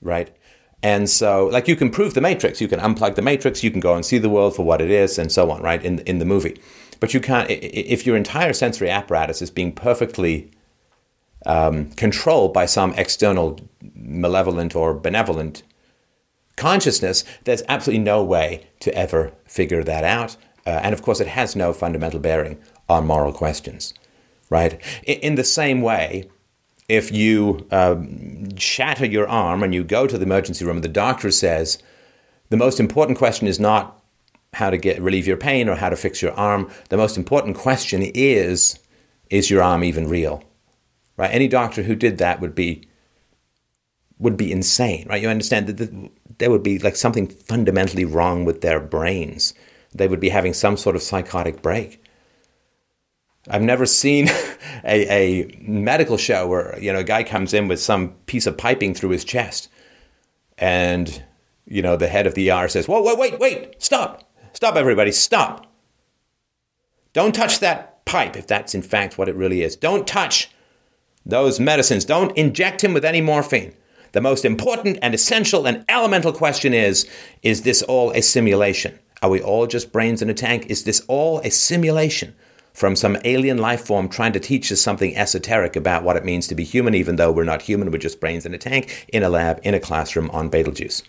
Right? 0.00 0.34
And 0.82 1.08
so, 1.08 1.46
like, 1.46 1.68
you 1.68 1.76
can 1.76 1.90
prove 1.90 2.14
the 2.14 2.20
matrix, 2.20 2.60
you 2.60 2.66
can 2.66 2.80
unplug 2.80 3.14
the 3.14 3.22
matrix, 3.22 3.62
you 3.62 3.70
can 3.70 3.80
go 3.80 3.94
and 3.94 4.04
see 4.04 4.18
the 4.18 4.28
world 4.28 4.56
for 4.56 4.64
what 4.64 4.80
it 4.80 4.90
is, 4.90 5.16
and 5.16 5.30
so 5.30 5.48
on, 5.50 5.62
right, 5.62 5.82
in, 5.84 6.00
in 6.00 6.18
the 6.18 6.24
movie. 6.24 6.60
But 6.98 7.14
you 7.14 7.20
can't, 7.20 7.48
if 7.50 8.04
your 8.04 8.16
entire 8.16 8.52
sensory 8.52 8.90
apparatus 8.90 9.42
is 9.42 9.50
being 9.50 9.72
perfectly 9.72 10.50
um, 11.46 11.90
controlled 11.92 12.52
by 12.52 12.66
some 12.66 12.92
external 12.94 13.60
malevolent 13.94 14.74
or 14.74 14.92
benevolent 14.94 15.62
consciousness, 16.56 17.24
there's 17.44 17.62
absolutely 17.68 18.02
no 18.02 18.22
way 18.22 18.66
to 18.80 18.92
ever 18.94 19.32
figure 19.46 19.84
that 19.84 20.04
out. 20.04 20.36
Uh, 20.66 20.80
and 20.82 20.92
of 20.92 21.02
course, 21.02 21.20
it 21.20 21.28
has 21.28 21.54
no 21.54 21.72
fundamental 21.72 22.20
bearing 22.20 22.58
on 22.88 23.06
moral 23.06 23.32
questions, 23.32 23.94
right? 24.50 24.80
In, 25.04 25.18
in 25.18 25.34
the 25.36 25.44
same 25.44 25.80
way, 25.80 26.28
if 26.92 27.10
you 27.10 27.66
um, 27.70 28.54
shatter 28.58 29.06
your 29.06 29.26
arm 29.26 29.62
and 29.62 29.74
you 29.74 29.82
go 29.82 30.06
to 30.06 30.18
the 30.18 30.24
emergency 30.26 30.62
room, 30.62 30.82
the 30.82 30.88
doctor 30.88 31.30
says 31.30 31.78
the 32.50 32.56
most 32.58 32.78
important 32.78 33.16
question 33.16 33.48
is 33.48 33.58
not 33.58 33.98
how 34.52 34.68
to 34.68 34.76
get 34.76 35.00
relieve 35.00 35.26
your 35.26 35.38
pain 35.38 35.70
or 35.70 35.76
how 35.76 35.88
to 35.88 35.96
fix 35.96 36.20
your 36.20 36.32
arm. 36.32 36.70
The 36.90 36.98
most 36.98 37.16
important 37.16 37.56
question 37.56 38.02
is 38.02 38.78
is 39.30 39.48
your 39.48 39.62
arm 39.62 39.82
even 39.82 40.06
real? 40.06 40.44
Right? 41.16 41.32
Any 41.32 41.48
doctor 41.48 41.82
who 41.82 41.94
did 41.94 42.18
that 42.18 42.40
would 42.42 42.54
be 42.54 42.86
would 44.18 44.36
be 44.36 44.52
insane, 44.52 45.06
right? 45.08 45.22
You 45.22 45.30
understand 45.30 45.68
that 45.68 46.10
there 46.36 46.50
would 46.50 46.62
be 46.62 46.78
like 46.78 46.96
something 46.96 47.26
fundamentally 47.26 48.04
wrong 48.04 48.44
with 48.44 48.60
their 48.60 48.80
brains. 48.80 49.54
They 49.94 50.08
would 50.08 50.20
be 50.20 50.28
having 50.28 50.52
some 50.52 50.76
sort 50.76 50.94
of 50.94 51.02
psychotic 51.02 51.62
break. 51.62 52.01
I've 53.48 53.62
never 53.62 53.86
seen 53.86 54.28
a, 54.84 55.08
a 55.10 55.58
medical 55.60 56.16
show 56.16 56.46
where 56.46 56.78
you 56.80 56.92
know 56.92 57.00
a 57.00 57.04
guy 57.04 57.24
comes 57.24 57.52
in 57.52 57.68
with 57.68 57.80
some 57.80 58.10
piece 58.26 58.46
of 58.46 58.56
piping 58.56 58.94
through 58.94 59.10
his 59.10 59.24
chest, 59.24 59.68
and 60.58 61.22
you 61.66 61.82
know 61.82 61.96
the 61.96 62.08
head 62.08 62.26
of 62.26 62.34
the 62.34 62.50
ER 62.50 62.68
says, 62.68 62.86
"Whoa, 62.86 63.02
wait, 63.02 63.18
wait, 63.18 63.38
wait! 63.38 63.82
Stop! 63.82 64.30
Stop, 64.52 64.76
everybody! 64.76 65.12
Stop! 65.12 65.66
Don't 67.12 67.34
touch 67.34 67.60
that 67.60 68.04
pipe 68.04 68.36
if 68.36 68.46
that's 68.46 68.74
in 68.74 68.82
fact 68.82 69.18
what 69.18 69.28
it 69.28 69.36
really 69.36 69.62
is. 69.62 69.76
Don't 69.76 70.06
touch 70.06 70.50
those 71.26 71.60
medicines. 71.60 72.04
Don't 72.04 72.36
inject 72.36 72.82
him 72.82 72.94
with 72.94 73.04
any 73.04 73.20
morphine." 73.20 73.74
The 74.12 74.20
most 74.20 74.44
important 74.44 74.98
and 75.00 75.14
essential 75.14 75.66
and 75.66 75.86
elemental 75.88 76.32
question 76.32 76.74
is 76.74 77.08
Is 77.42 77.62
this 77.62 77.82
all 77.82 78.12
a 78.12 78.20
simulation? 78.20 78.98
Are 79.22 79.30
we 79.30 79.40
all 79.40 79.66
just 79.66 79.90
brains 79.90 80.20
in 80.20 80.28
a 80.28 80.34
tank? 80.34 80.66
Is 80.66 80.84
this 80.84 81.00
all 81.08 81.40
a 81.40 81.50
simulation 81.50 82.34
from 82.72 82.96
some 82.96 83.16
alien 83.24 83.58
life 83.58 83.84
form 83.86 84.08
trying 84.08 84.32
to 84.32 84.40
teach 84.40 84.72
us 84.72 84.80
something 84.80 85.16
esoteric 85.16 85.76
about 85.76 86.04
what 86.04 86.16
it 86.16 86.24
means 86.24 86.46
to 86.48 86.54
be 86.54 86.64
human, 86.64 86.94
even 86.94 87.16
though 87.16 87.30
we're 87.30 87.44
not 87.44 87.62
human, 87.62 87.90
we're 87.90 87.98
just 87.98 88.20
brains 88.20 88.46
in 88.46 88.54
a 88.54 88.58
tank, 88.58 89.06
in 89.12 89.22
a 89.22 89.28
lab, 89.28 89.60
in 89.62 89.74
a 89.74 89.80
classroom 89.80 90.30
on 90.30 90.48
Betelgeuse? 90.48 91.02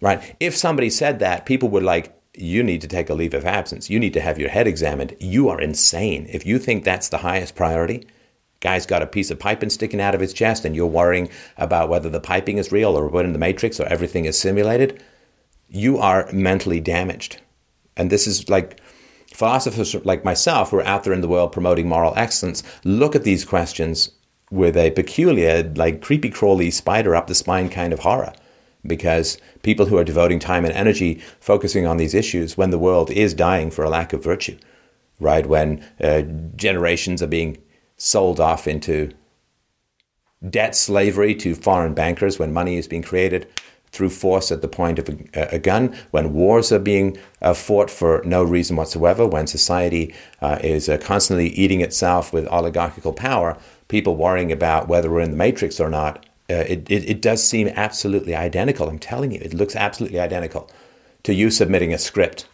Right? 0.00 0.36
If 0.38 0.56
somebody 0.56 0.90
said 0.90 1.18
that, 1.20 1.46
people 1.46 1.68
would 1.70 1.82
like, 1.82 2.14
you 2.36 2.62
need 2.62 2.80
to 2.80 2.88
take 2.88 3.08
a 3.08 3.14
leave 3.14 3.32
of 3.32 3.44
absence. 3.44 3.88
You 3.88 4.00
need 4.00 4.12
to 4.14 4.20
have 4.20 4.38
your 4.38 4.50
head 4.50 4.66
examined. 4.66 5.16
You 5.20 5.48
are 5.48 5.60
insane. 5.60 6.26
If 6.28 6.44
you 6.44 6.58
think 6.58 6.84
that's 6.84 7.08
the 7.08 7.18
highest 7.18 7.54
priority, 7.54 8.06
Guy's 8.60 8.86
got 8.86 9.02
a 9.02 9.06
piece 9.06 9.30
of 9.30 9.38
piping 9.38 9.70
sticking 9.70 10.00
out 10.00 10.14
of 10.14 10.20
his 10.20 10.32
chest, 10.32 10.64
and 10.64 10.74
you're 10.74 10.86
worrying 10.86 11.28
about 11.56 11.88
whether 11.88 12.08
the 12.08 12.20
piping 12.20 12.58
is 12.58 12.72
real 12.72 12.98
or 12.98 13.08
we're 13.08 13.22
in 13.22 13.32
the 13.32 13.38
matrix 13.38 13.78
or 13.78 13.86
everything 13.86 14.24
is 14.24 14.38
simulated. 14.38 15.02
You 15.68 15.98
are 15.98 16.30
mentally 16.32 16.80
damaged. 16.80 17.40
And 17.96 18.10
this 18.10 18.26
is 18.26 18.48
like 18.48 18.80
philosophers 19.34 19.94
like 20.04 20.24
myself 20.24 20.70
who 20.70 20.78
are 20.78 20.86
out 20.86 21.02
there 21.02 21.12
in 21.12 21.20
the 21.20 21.28
world 21.28 21.50
promoting 21.50 21.88
moral 21.88 22.14
excellence 22.16 22.62
look 22.84 23.16
at 23.16 23.24
these 23.24 23.44
questions 23.44 24.12
with 24.50 24.76
a 24.76 24.92
peculiar, 24.92 25.72
like 25.74 26.00
creepy 26.00 26.30
crawly 26.30 26.70
spider 26.70 27.16
up 27.16 27.26
the 27.26 27.34
spine 27.34 27.68
kind 27.68 27.92
of 27.92 28.00
horror. 28.00 28.32
Because 28.86 29.38
people 29.62 29.86
who 29.86 29.96
are 29.96 30.04
devoting 30.04 30.38
time 30.38 30.64
and 30.64 30.72
energy 30.74 31.20
focusing 31.40 31.86
on 31.86 31.96
these 31.96 32.14
issues 32.14 32.56
when 32.56 32.70
the 32.70 32.78
world 32.78 33.10
is 33.10 33.34
dying 33.34 33.70
for 33.70 33.82
a 33.82 33.90
lack 33.90 34.12
of 34.12 34.22
virtue, 34.22 34.56
right? 35.18 35.46
When 35.46 35.84
uh, 36.00 36.22
generations 36.54 37.22
are 37.22 37.26
being 37.26 37.58
sold 37.96 38.38
off 38.38 38.68
into 38.68 39.10
debt 40.48 40.76
slavery 40.76 41.34
to 41.36 41.54
foreign 41.54 41.94
bankers 41.94 42.38
when 42.38 42.52
money 42.52 42.76
is 42.76 42.86
being 42.86 43.02
created 43.02 43.48
through 43.94 44.10
force 44.10 44.50
at 44.50 44.60
the 44.60 44.68
point 44.68 44.98
of 44.98 45.08
a, 45.08 45.54
a 45.54 45.58
gun, 45.58 45.94
when 46.10 46.34
wars 46.34 46.72
are 46.72 46.78
being 46.78 47.16
uh, 47.40 47.54
fought 47.54 47.90
for 47.90 48.20
no 48.24 48.42
reason 48.42 48.76
whatsoever, 48.76 49.24
when 49.26 49.46
society 49.46 50.12
uh, 50.42 50.58
is 50.62 50.88
uh, 50.88 50.98
constantly 50.98 51.48
eating 51.48 51.80
itself 51.80 52.32
with 52.32 52.46
oligarchical 52.48 53.12
power, 53.12 53.56
people 53.88 54.16
worrying 54.16 54.50
about 54.50 54.88
whether 54.88 55.10
we're 55.10 55.20
in 55.20 55.30
the 55.30 55.36
matrix 55.36 55.78
or 55.78 55.88
not, 55.88 56.26
uh, 56.50 56.54
it, 56.54 56.90
it, 56.90 57.08
it 57.08 57.22
does 57.22 57.42
seem 57.42 57.68
absolutely 57.68 58.34
identical. 58.34 58.88
I'm 58.88 58.98
telling 58.98 59.30
you, 59.30 59.40
it 59.40 59.54
looks 59.54 59.76
absolutely 59.76 60.20
identical 60.20 60.70
to 61.22 61.32
you 61.32 61.50
submitting 61.50 61.94
a 61.94 61.98
script 61.98 62.46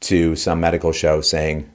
to 0.00 0.36
some 0.36 0.60
medical 0.60 0.92
show 0.92 1.20
saying 1.20 1.70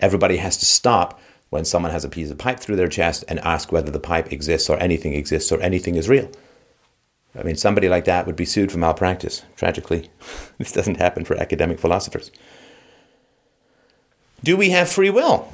everybody 0.00 0.36
has 0.36 0.56
to 0.58 0.66
stop 0.66 1.20
when 1.50 1.64
someone 1.64 1.92
has 1.92 2.04
a 2.04 2.08
piece 2.08 2.30
of 2.30 2.38
pipe 2.38 2.60
through 2.60 2.76
their 2.76 2.88
chest 2.88 3.24
and 3.28 3.38
ask 3.40 3.72
whether 3.72 3.90
the 3.90 4.00
pipe 4.00 4.32
exists 4.32 4.68
or 4.68 4.78
anything 4.78 5.14
exists 5.14 5.50
or 5.50 5.60
anything 5.60 5.94
is 5.94 6.08
real. 6.08 6.30
I 7.36 7.42
mean, 7.42 7.56
somebody 7.56 7.88
like 7.88 8.04
that 8.04 8.26
would 8.26 8.36
be 8.36 8.44
sued 8.44 8.70
for 8.70 8.78
malpractice. 8.78 9.42
Tragically, 9.56 10.10
this 10.58 10.72
doesn't 10.72 10.98
happen 10.98 11.24
for 11.24 11.36
academic 11.36 11.78
philosophers. 11.78 12.30
Do 14.42 14.56
we 14.56 14.70
have 14.70 14.88
free 14.88 15.10
will? 15.10 15.48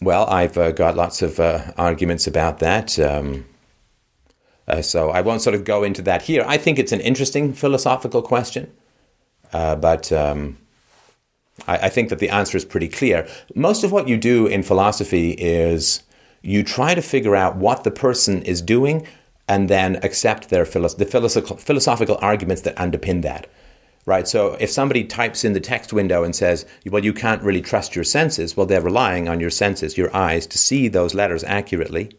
Well, 0.00 0.26
I've 0.28 0.56
uh, 0.56 0.72
got 0.72 0.96
lots 0.96 1.20
of 1.20 1.38
uh, 1.38 1.72
arguments 1.76 2.26
about 2.26 2.58
that. 2.60 2.98
Um, 2.98 3.44
uh, 4.66 4.80
so 4.82 5.10
I 5.10 5.20
won't 5.20 5.42
sort 5.42 5.54
of 5.54 5.64
go 5.64 5.82
into 5.82 6.00
that 6.02 6.22
here. 6.22 6.44
I 6.46 6.56
think 6.56 6.78
it's 6.78 6.92
an 6.92 7.00
interesting 7.00 7.52
philosophical 7.52 8.22
question, 8.22 8.72
uh, 9.52 9.76
but 9.76 10.10
um, 10.10 10.56
I, 11.68 11.76
I 11.76 11.88
think 11.88 12.08
that 12.08 12.20
the 12.20 12.30
answer 12.30 12.56
is 12.56 12.64
pretty 12.64 12.88
clear. 12.88 13.28
Most 13.54 13.84
of 13.84 13.92
what 13.92 14.08
you 14.08 14.16
do 14.16 14.46
in 14.46 14.62
philosophy 14.62 15.32
is 15.32 16.02
you 16.40 16.62
try 16.62 16.94
to 16.94 17.02
figure 17.02 17.36
out 17.36 17.56
what 17.56 17.84
the 17.84 17.90
person 17.90 18.42
is 18.42 18.62
doing 18.62 19.06
and 19.50 19.68
then 19.68 19.96
accept 20.04 20.48
their 20.48 20.64
the 20.64 21.08
philosophical, 21.10 21.56
philosophical 21.56 22.16
arguments 22.22 22.62
that 22.62 22.76
underpin 22.76 23.22
that. 23.22 23.48
Right? 24.06 24.28
So 24.28 24.56
if 24.60 24.70
somebody 24.70 25.02
types 25.02 25.44
in 25.44 25.54
the 25.54 25.60
text 25.60 25.92
window 25.92 26.22
and 26.22 26.36
says, 26.36 26.64
well, 26.86 27.04
you 27.04 27.12
can't 27.12 27.42
really 27.42 27.60
trust 27.60 27.96
your 27.96 28.04
senses, 28.04 28.56
well, 28.56 28.64
they're 28.64 28.80
relying 28.80 29.28
on 29.28 29.40
your 29.40 29.50
senses, 29.50 29.98
your 29.98 30.14
eyes, 30.14 30.46
to 30.46 30.56
see 30.56 30.86
those 30.86 31.16
letters 31.16 31.42
accurately. 31.42 32.12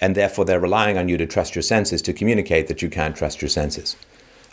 And 0.00 0.14
therefore, 0.14 0.44
they're 0.44 0.60
relying 0.60 0.96
on 0.96 1.08
you 1.08 1.16
to 1.18 1.26
trust 1.26 1.56
your 1.56 1.62
senses 1.62 2.02
to 2.02 2.12
communicate 2.12 2.68
that 2.68 2.82
you 2.82 2.88
can't 2.88 3.16
trust 3.16 3.42
your 3.42 3.48
senses 3.48 3.96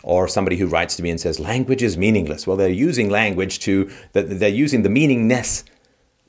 or 0.02 0.26
somebody 0.26 0.56
who 0.56 0.66
writes 0.66 0.96
to 0.96 1.02
me 1.04 1.10
and 1.10 1.20
says 1.20 1.38
language 1.38 1.84
is 1.84 1.96
meaningless. 1.96 2.48
Well, 2.48 2.56
they're 2.56 2.68
using 2.68 3.10
language 3.10 3.60
to 3.60 3.90
they're 4.12 4.48
using 4.48 4.82
the 4.82 4.88
meaningness. 4.88 5.62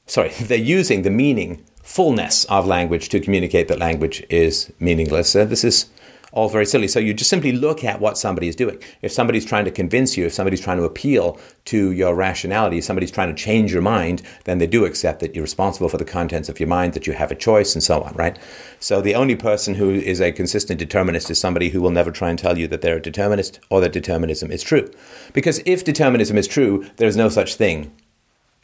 Sorry, 0.06 0.30
they're 0.42 0.58
using 0.58 1.02
the 1.02 1.10
meaning 1.10 1.66
fullness 1.88 2.44
of 2.46 2.68
language 2.68 3.08
to 3.08 3.18
communicate 3.18 3.70
that 3.70 3.80
language 3.80 4.22
is 4.30 4.72
meaningless. 4.78 5.34
Uh, 5.34 5.46
this 5.46 5.64
is 5.64 5.90
all 6.34 6.50
very 6.50 6.66
silly. 6.66 6.86
So 6.86 7.00
you 7.00 7.14
just 7.14 7.30
simply 7.30 7.54
look 7.54 7.82
at 7.82 8.02
what 8.02 8.18
somebody 8.18 8.50
is 8.50 8.58
doing. 8.58 8.78
If 9.02 9.14
somebody's 9.14 9.46
trying 9.46 9.64
to 9.66 9.72
convince 9.72 10.18
you, 10.18 10.26
if 10.26 10.34
somebody's 10.34 10.60
trying 10.60 10.78
to 10.80 10.84
appeal 10.84 11.40
to 11.66 11.92
your 11.94 12.14
rationality, 12.14 12.80
if 12.80 12.84
somebody's 12.84 13.10
trying 13.10 13.34
to 13.34 13.42
change 13.42 13.72
your 13.72 13.82
mind, 13.82 14.22
then 14.44 14.58
they 14.58 14.68
do 14.68 14.84
accept 14.84 15.22
that 15.22 15.34
you're 15.34 15.44
responsible 15.44 15.88
for 15.88 15.98
the 15.98 16.04
contents 16.04 16.50
of 16.50 16.60
your 16.60 16.68
mind, 16.68 16.94
that 16.94 17.08
you 17.08 17.14
have 17.14 17.32
a 17.32 17.36
choice, 17.36 17.74
and 17.74 17.82
so 17.82 18.02
on, 18.02 18.14
right? 18.16 18.38
So 18.82 19.00
the 19.00 19.16
only 19.16 19.38
person 19.38 19.76
who 19.76 19.90
is 19.90 20.20
a 20.20 20.34
consistent 20.34 20.80
determinist 20.80 21.32
is 21.32 21.40
somebody 21.40 21.70
who 21.70 21.82
will 21.82 21.90
never 21.90 22.12
try 22.12 22.30
and 22.30 22.38
tell 22.38 22.58
you 22.58 22.68
that 22.68 22.82
they're 22.82 22.98
a 22.98 23.02
determinist 23.02 23.62
or 23.70 23.80
that 23.80 23.94
determinism 23.94 24.52
is 24.52 24.62
true. 24.62 24.92
Because 25.32 25.62
if 25.66 25.86
determinism 25.86 26.38
is 26.38 26.48
true, 26.48 26.86
there's 26.98 27.16
no 27.16 27.30
such 27.30 27.56
thing 27.56 27.94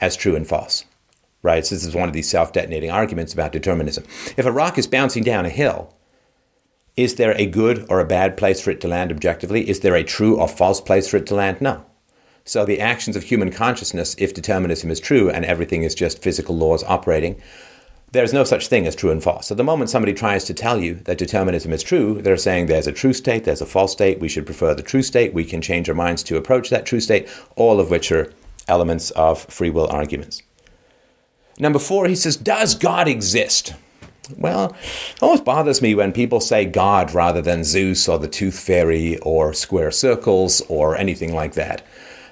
as 0.01 0.17
true 0.17 0.35
and 0.35 0.45
false. 0.45 0.83
Right? 1.43 1.65
So 1.65 1.75
this 1.75 1.85
is 1.85 1.93
one 1.93 2.07
of 2.07 2.13
these 2.13 2.29
self-detonating 2.29 2.89
arguments 2.89 3.33
about 3.33 3.51
determinism. 3.51 4.05
If 4.35 4.45
a 4.45 4.51
rock 4.51 4.79
is 4.79 4.88
bouncing 4.88 5.23
down 5.23 5.45
a 5.45 5.50
hill, 5.50 5.95
is 6.95 7.15
there 7.15 7.33
a 7.38 7.45
good 7.45 7.85
or 7.89 8.00
a 8.00 8.05
bad 8.05 8.38
place 8.38 8.62
for 8.62 8.71
it 8.71 8.81
to 8.81 8.88
land 8.88 9.12
objectively? 9.12 9.69
Is 9.69 9.81
there 9.81 9.95
a 9.95 10.03
true 10.03 10.39
or 10.39 10.47
false 10.47 10.79
place 10.79 11.07
for 11.07 11.17
it 11.17 11.27
to 11.27 11.35
land? 11.35 11.59
No. 11.59 11.85
So 12.45 12.65
the 12.65 12.79
actions 12.79 13.15
of 13.15 13.23
human 13.23 13.51
consciousness, 13.51 14.15
if 14.17 14.33
determinism 14.33 14.91
is 14.91 15.00
true 15.00 15.29
and 15.29 15.45
everything 15.45 15.83
is 15.83 15.95
just 15.95 16.21
physical 16.21 16.55
laws 16.57 16.83
operating, 16.83 17.41
there's 18.12 18.33
no 18.33 18.43
such 18.43 18.67
thing 18.67 18.85
as 18.85 18.95
true 18.95 19.09
and 19.09 19.23
false. 19.23 19.47
So 19.47 19.55
the 19.55 19.63
moment 19.63 19.89
somebody 19.89 20.13
tries 20.13 20.43
to 20.45 20.53
tell 20.53 20.79
you 20.79 20.95
that 21.05 21.17
determinism 21.17 21.73
is 21.73 21.81
true, 21.81 22.21
they're 22.21 22.38
saying 22.38 22.67
there's 22.67 22.85
a 22.85 22.91
true 22.91 23.13
state, 23.13 23.43
there's 23.43 23.62
a 23.62 23.65
false 23.65 23.91
state, 23.91 24.19
we 24.19 24.29
should 24.29 24.45
prefer 24.45 24.75
the 24.75 24.83
true 24.83 25.01
state, 25.01 25.33
we 25.33 25.43
can 25.43 25.62
change 25.62 25.89
our 25.89 25.95
minds 25.95 26.21
to 26.23 26.38
approach 26.38 26.69
that 26.69 26.85
true 26.85 27.00
state, 27.00 27.27
all 27.55 27.79
of 27.79 27.89
which 27.89 28.12
are 28.12 28.31
elements 28.67 29.09
of 29.12 29.45
free 29.45 29.71
will 29.71 29.88
arguments. 29.88 30.43
Number 31.60 31.79
four, 31.79 32.07
he 32.07 32.15
says, 32.15 32.38
Does 32.38 32.75
God 32.75 33.07
exist? 33.07 33.74
Well, 34.38 34.75
it 35.15 35.22
always 35.22 35.41
bothers 35.41 35.81
me 35.81 35.95
when 35.95 36.13
people 36.13 36.39
say 36.39 36.65
God 36.65 37.13
rather 37.13 37.41
than 37.41 37.63
Zeus 37.63 38.07
or 38.07 38.17
the 38.17 38.27
Tooth 38.27 38.57
Fairy 38.57 39.17
or 39.19 39.53
square 39.53 39.91
circles 39.91 40.62
or 40.69 40.95
anything 40.95 41.33
like 41.33 41.53
that. 41.53 41.86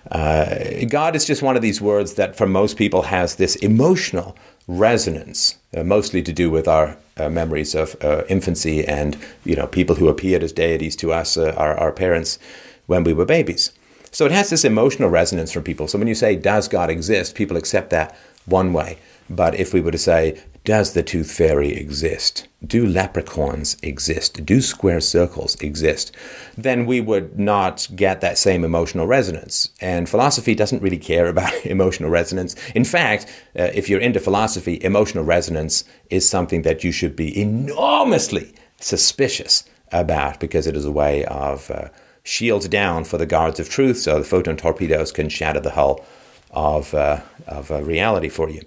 Uh, 0.09 0.85
God 0.89 1.15
is 1.15 1.25
just 1.25 1.41
one 1.41 1.55
of 1.55 1.61
these 1.61 1.81
words 1.81 2.15
that, 2.15 2.35
for 2.35 2.47
most 2.47 2.77
people, 2.77 3.03
has 3.03 3.35
this 3.35 3.55
emotional 3.57 4.35
resonance, 4.67 5.57
uh, 5.75 5.83
mostly 5.83 6.23
to 6.23 6.33
do 6.33 6.49
with 6.49 6.67
our 6.67 6.97
uh, 7.17 7.29
memories 7.29 7.75
of 7.75 7.95
uh, 8.03 8.23
infancy 8.29 8.85
and 8.85 9.17
you 9.43 9.55
know 9.55 9.67
people 9.67 9.95
who 9.95 10.07
appeared 10.07 10.43
as 10.43 10.53
deities 10.53 10.95
to 10.95 11.11
us, 11.11 11.37
uh, 11.37 11.53
our, 11.57 11.77
our 11.77 11.91
parents, 11.91 12.39
when 12.87 13.03
we 13.03 13.13
were 13.13 13.25
babies. 13.25 13.71
So 14.11 14.25
it 14.25 14.31
has 14.31 14.49
this 14.49 14.65
emotional 14.65 15.09
resonance 15.09 15.51
for 15.51 15.61
people. 15.61 15.87
So 15.87 15.99
when 15.99 16.07
you 16.07 16.15
say, 16.15 16.35
"Does 16.35 16.67
God 16.67 16.89
exist?" 16.89 17.35
people 17.35 17.57
accept 17.57 17.89
that 17.91 18.17
one 18.45 18.73
way. 18.73 18.97
But 19.31 19.55
if 19.55 19.73
we 19.73 19.79
were 19.79 19.91
to 19.91 19.97
say, 19.97 20.41
does 20.65 20.91
the 20.91 21.01
tooth 21.01 21.31
fairy 21.31 21.73
exist? 21.73 22.49
Do 22.63 22.85
leprechauns 22.85 23.77
exist? 23.81 24.45
Do 24.45 24.59
square 24.59 24.99
circles 24.99 25.55
exist? 25.61 26.11
Then 26.57 26.85
we 26.85 26.99
would 26.99 27.39
not 27.39 27.87
get 27.95 28.19
that 28.19 28.37
same 28.37 28.65
emotional 28.65 29.07
resonance. 29.07 29.69
And 29.79 30.09
philosophy 30.09 30.53
doesn't 30.53 30.81
really 30.81 30.97
care 30.97 31.27
about 31.27 31.65
emotional 31.65 32.09
resonance. 32.09 32.55
In 32.75 32.83
fact, 32.83 33.25
uh, 33.57 33.71
if 33.73 33.87
you're 33.87 34.01
into 34.01 34.19
philosophy, 34.19 34.79
emotional 34.83 35.23
resonance 35.23 35.85
is 36.09 36.27
something 36.27 36.63
that 36.63 36.83
you 36.83 36.91
should 36.91 37.15
be 37.15 37.39
enormously 37.41 38.53
suspicious 38.81 39.63
about 39.93 40.41
because 40.41 40.67
it 40.67 40.75
is 40.75 40.85
a 40.85 40.91
way 40.91 41.23
of 41.25 41.71
uh, 41.71 41.87
shields 42.23 42.67
down 42.67 43.05
for 43.05 43.17
the 43.17 43.25
guards 43.25 43.61
of 43.61 43.69
truth 43.69 43.97
so 43.97 44.19
the 44.19 44.25
photon 44.25 44.57
torpedoes 44.57 45.11
can 45.11 45.29
shatter 45.29 45.61
the 45.61 45.71
hull 45.71 46.05
of, 46.51 46.93
uh, 46.93 47.21
of 47.47 47.71
uh, 47.71 47.81
reality 47.81 48.27
for 48.27 48.49
you. 48.49 48.61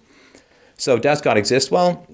So, 0.76 0.98
does 0.98 1.20
God 1.20 1.36
exist? 1.36 1.70
Well, 1.70 2.06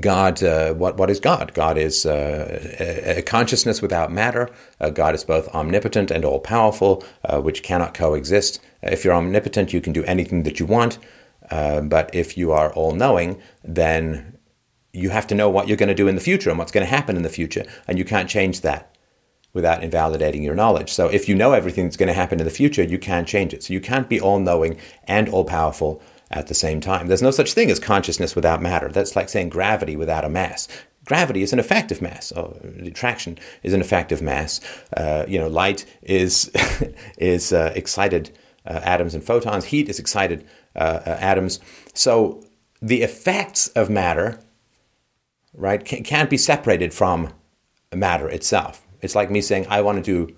God, 0.00 0.42
uh, 0.42 0.74
what, 0.74 0.96
what 0.96 1.08
is 1.08 1.20
God? 1.20 1.54
God 1.54 1.78
is 1.78 2.04
uh, 2.04 3.16
a, 3.16 3.22
consciousness 3.22 3.80
without 3.80 4.10
matter. 4.10 4.50
Uh, 4.80 4.90
God 4.90 5.14
is 5.14 5.22
both 5.22 5.48
omnipotent 5.54 6.10
and 6.10 6.24
all 6.24 6.40
powerful, 6.40 7.04
uh, 7.24 7.40
which 7.40 7.62
cannot 7.62 7.94
coexist. 7.94 8.60
If 8.82 9.04
you're 9.04 9.14
omnipotent, 9.14 9.72
you 9.72 9.80
can 9.80 9.92
do 9.92 10.04
anything 10.04 10.42
that 10.42 10.58
you 10.58 10.66
want. 10.66 10.98
Uh, 11.50 11.80
but 11.80 12.12
if 12.12 12.36
you 12.36 12.50
are 12.50 12.72
all 12.72 12.92
knowing, 12.92 13.40
then 13.62 14.38
you 14.92 15.10
have 15.10 15.26
to 15.28 15.34
know 15.34 15.48
what 15.48 15.68
you're 15.68 15.76
going 15.76 15.88
to 15.88 15.94
do 15.94 16.08
in 16.08 16.16
the 16.16 16.20
future 16.20 16.50
and 16.50 16.58
what's 16.58 16.72
going 16.72 16.84
to 16.84 16.90
happen 16.90 17.16
in 17.16 17.22
the 17.22 17.28
future, 17.28 17.64
and 17.86 17.98
you 17.98 18.04
can't 18.04 18.28
change 18.28 18.62
that 18.62 18.96
without 19.52 19.82
invalidating 19.82 20.42
your 20.42 20.54
knowledge. 20.54 20.92
So 20.92 21.06
if 21.08 21.28
you 21.28 21.34
know 21.34 21.52
everything 21.52 21.84
that's 21.84 21.96
going 21.96 22.08
to 22.08 22.12
happen 22.12 22.40
in 22.40 22.44
the 22.44 22.50
future, 22.50 22.82
you 22.82 22.98
can't 22.98 23.26
change 23.26 23.54
it. 23.54 23.62
So 23.62 23.72
you 23.72 23.80
can't 23.80 24.08
be 24.08 24.20
all 24.20 24.38
knowing 24.38 24.78
and 25.04 25.28
all 25.28 25.44
powerful 25.44 26.02
at 26.30 26.46
the 26.46 26.54
same 26.54 26.80
time. 26.80 27.06
There's 27.06 27.22
no 27.22 27.30
such 27.30 27.52
thing 27.52 27.70
as 27.70 27.78
consciousness 27.78 28.36
without 28.36 28.62
matter. 28.62 28.88
That's 28.88 29.16
like 29.16 29.28
saying 29.28 29.48
gravity 29.48 29.96
without 29.96 30.24
a 30.24 30.28
mass. 30.28 30.68
Gravity 31.04 31.42
is 31.42 31.52
an 31.52 31.58
effect 31.58 31.90
of 31.90 32.02
mass. 32.02 32.32
Oh, 32.36 32.58
attraction 32.82 33.38
is 33.62 33.72
an 33.72 33.80
effect 33.80 34.12
of 34.12 34.20
mass. 34.20 34.60
Uh, 34.94 35.24
you 35.26 35.38
know, 35.38 35.48
light 35.48 35.86
is 36.02 36.50
is 37.18 37.52
uh, 37.52 37.72
excited 37.74 38.30
uh, 38.66 38.80
atoms 38.82 39.14
and 39.14 39.24
photons. 39.24 39.66
Heat 39.66 39.88
is 39.88 39.98
excited 39.98 40.46
uh, 40.76 41.00
uh, 41.06 41.16
atoms. 41.20 41.60
So 41.94 42.42
the 42.82 43.02
effects 43.02 43.68
of 43.68 43.88
matter, 43.88 44.40
right, 45.54 45.84
can't 45.84 46.28
be 46.28 46.36
separated 46.36 46.92
from 46.92 47.32
matter 47.94 48.28
itself. 48.28 48.86
It's 49.00 49.14
like 49.14 49.30
me 49.30 49.40
saying, 49.40 49.66
I 49.68 49.80
want 49.80 50.04
to 50.04 50.26
do 50.26 50.36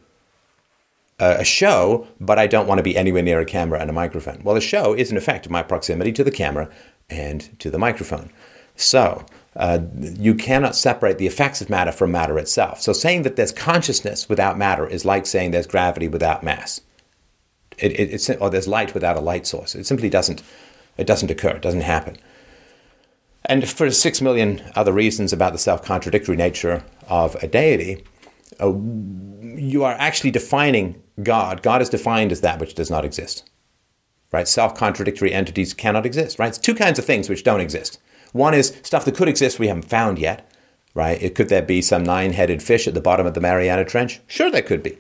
a 1.21 1.45
show, 1.45 2.07
but 2.21 2.39
I 2.39 2.47
don't 2.47 2.67
want 2.67 2.79
to 2.79 2.83
be 2.83 2.97
anywhere 2.97 3.23
near 3.23 3.41
a 3.41 3.45
camera 3.45 3.81
and 3.81 3.91
a 3.91 3.93
microphone. 3.93 4.41
Well, 4.43 4.57
a 4.57 4.61
show 4.61 4.95
is 4.95 5.11
an 5.11 5.17
effect 5.17 5.47
of 5.47 5.53
my 5.53 5.63
proximity 5.63 6.13
to 6.13 6.25
the 6.25 6.31
camera 6.31 6.71
and 7.09 7.59
to 7.61 7.71
the 7.71 7.79
microphone. 7.79 8.31
So, 8.77 9.27
uh, 9.57 9.81
you 9.99 10.35
cannot 10.35 10.77
separate 10.77 11.19
the 11.19 11.27
effects 11.27 11.61
of 11.61 11.69
matter 11.69 11.93
from 11.93 12.13
matter 12.13 12.39
itself. 12.39 12.81
So, 12.81 12.93
saying 12.93 13.23
that 13.23 13.37
there's 13.37 13.53
consciousness 13.53 14.29
without 14.29 14.57
matter 14.57 14.87
is 14.87 15.05
like 15.05 15.27
saying 15.27 15.51
there's 15.51 15.67
gravity 15.67 16.09
without 16.09 16.43
mass. 16.43 16.81
It, 17.79 17.93
it, 17.93 18.15
it's, 18.15 18.31
or 18.31 18.49
there's 18.49 18.69
light 18.69 18.95
without 18.95 19.17
a 19.17 19.21
light 19.21 19.47
source. 19.47 19.75
It 19.75 19.87
simply 19.87 20.09
doesn't, 20.09 20.43
it 20.97 21.07
doesn't 21.07 21.31
occur, 21.31 21.51
it 21.51 21.63
doesn't 21.63 21.81
happen. 21.83 22.17
And 23.47 23.69
for 23.69 23.91
six 23.91 24.21
million 24.21 24.63
other 24.77 24.93
reasons 24.93 25.33
about 25.33 25.53
the 25.53 25.59
self 25.59 25.83
contradictory 25.83 26.37
nature 26.37 26.85
of 27.09 27.35
a 27.43 27.47
deity, 27.47 28.05
uh, 28.59 28.73
you 29.57 29.85
are 29.85 29.93
actually 29.93 30.31
defining 30.31 31.03
God. 31.23 31.63
God 31.63 31.83
is 31.83 31.89
defined 31.89 32.33
as 32.33 32.41
that 32.41 32.59
which 32.59 32.75
does 32.75 32.91
not 32.91 33.05
exist. 33.05 33.49
Right? 34.33 34.49
Self 34.49 34.75
contradictory 34.75 35.33
entities 35.33 35.75
cannot 35.75 36.07
exist. 36.07 36.39
Right? 36.39 36.49
It's 36.49 36.59
two 36.59 36.75
kinds 36.75 36.99
of 36.99 37.05
things 37.05 37.29
which 37.29 37.45
don't 37.45 37.61
exist. 37.61 38.01
One 38.33 38.55
is 38.55 38.77
stuff 38.83 39.05
that 39.05 39.17
could 39.17 39.29
exist 39.29 39.59
we 39.59 39.69
haven't 39.69 39.91
found 39.91 40.19
yet. 40.19 40.51
Right? 40.95 41.21
It, 41.23 41.35
could 41.35 41.49
there 41.49 41.63
be 41.63 41.83
some 41.83 42.03
nine 42.03 42.33
headed 42.33 42.63
fish 42.63 42.89
at 42.89 42.95
the 42.95 43.01
bottom 43.01 43.27
of 43.27 43.35
the 43.35 43.41
Mariana 43.41 43.85
Trench? 43.85 44.21
Sure, 44.27 44.51
there 44.51 44.63
could 44.63 44.83
be. 44.83 44.99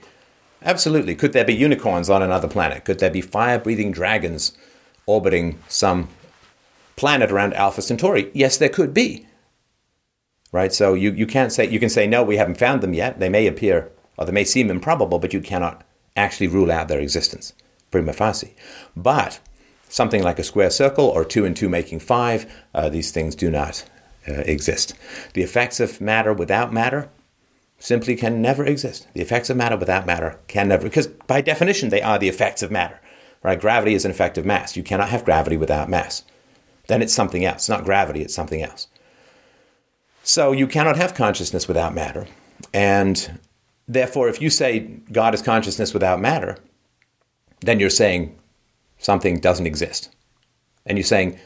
Absolutely. 0.63 1.15
Could 1.15 1.33
there 1.33 1.45
be 1.45 1.55
unicorns 1.55 2.11
on 2.11 2.23
another 2.23 2.49
planet? 2.49 2.85
Could 2.85 2.99
there 2.99 3.11
be 3.11 3.21
fire 3.21 3.59
breathing 3.59 3.91
dragons 3.91 4.53
orbiting 5.07 5.59
some 5.69 6.09
planet 6.97 7.31
around 7.31 7.55
Alpha 7.55 7.83
Centauri? 7.83 8.31
Yes, 8.35 8.57
there 8.59 8.69
could 8.69 8.93
be. 8.93 9.27
Right? 10.53 10.73
So 10.73 10.95
you, 10.95 11.13
you 11.13 11.27
can't 11.27 11.53
say, 11.53 11.69
you 11.69 11.79
can 11.79 11.89
say, 11.89 12.07
no, 12.07 12.23
we 12.23 12.37
haven't 12.37 12.59
found 12.59 12.83
them 12.83 12.95
yet. 12.95 13.21
They 13.21 13.29
may 13.29 13.47
appear, 13.47 13.93
or 14.19 14.27
they 14.27 14.33
may 14.33 14.45
seem 14.45 14.71
improbable, 14.71 15.19
but 15.19 15.33
you 15.33 15.41
cannot 15.41 15.85
actually 16.17 16.49
rule 16.49 16.73
out 16.73 16.89
their 16.89 17.01
existence, 17.01 17.53
prima 17.91 18.13
facie. 18.13 18.57
But 18.97 19.39
something 19.89 20.23
like 20.23 20.39
a 20.39 20.45
square 20.45 20.71
circle 20.71 21.07
or 21.07 21.25
two 21.25 21.45
and 21.45 21.57
two 21.57 21.69
making 21.69 22.01
five, 22.01 22.53
uh, 22.75 22.89
these 22.89 23.11
things 23.11 23.35
do 23.35 23.51
not 23.51 23.89
uh, 24.29 24.43
exist. 24.47 24.95
The 25.35 25.43
effects 25.43 25.81
of 25.81 26.01
matter 26.01 26.33
without 26.33 26.73
matter 26.73 27.11
simply 27.79 28.15
can 28.17 28.43
never 28.43 28.65
exist. 28.65 29.07
The 29.15 29.23
effects 29.23 29.51
of 29.51 29.57
matter 29.57 29.77
without 29.77 30.07
matter 30.07 30.39
can 30.49 30.69
never, 30.69 30.85
because 30.85 31.07
by 31.07 31.41
definition 31.41 31.89
they 31.89 32.03
are 32.03 32.19
the 32.19 32.29
effects 32.29 32.63
of 32.63 32.71
matter. 32.71 33.01
Right? 33.43 33.59
Gravity 33.59 33.95
is 33.95 34.05
an 34.05 34.11
effect 34.11 34.37
of 34.37 34.45
mass. 34.45 34.77
You 34.77 34.83
cannot 34.83 35.09
have 35.09 35.25
gravity 35.25 35.57
without 35.57 35.89
mass. 35.89 36.25
Then 36.89 37.01
it's 37.01 37.15
something 37.15 37.45
else. 37.45 37.63
It's 37.63 37.69
not 37.69 37.85
gravity, 37.85 38.21
it's 38.21 38.35
something 38.35 38.63
else. 38.63 38.89
So 40.31 40.53
you 40.53 40.69
cannot 40.69 40.97
have 40.97 41.13
consciousness 41.15 41.67
without 41.67 41.93
matter. 41.93 42.29
And 42.73 43.41
therefore, 43.89 44.29
if 44.29 44.41
you 44.41 44.49
say 44.49 44.79
God 45.11 45.35
is 45.35 45.43
consciousness 45.43 45.93
without 45.93 46.21
matter, 46.21 46.57
then 47.63 47.81
you're 47.81 47.91
saying 47.91 48.39
something 48.97 49.41
doesn't 49.41 49.67
exist. 49.67 50.15
And 50.87 50.97
you're 50.97 51.05
saying, 51.05 51.37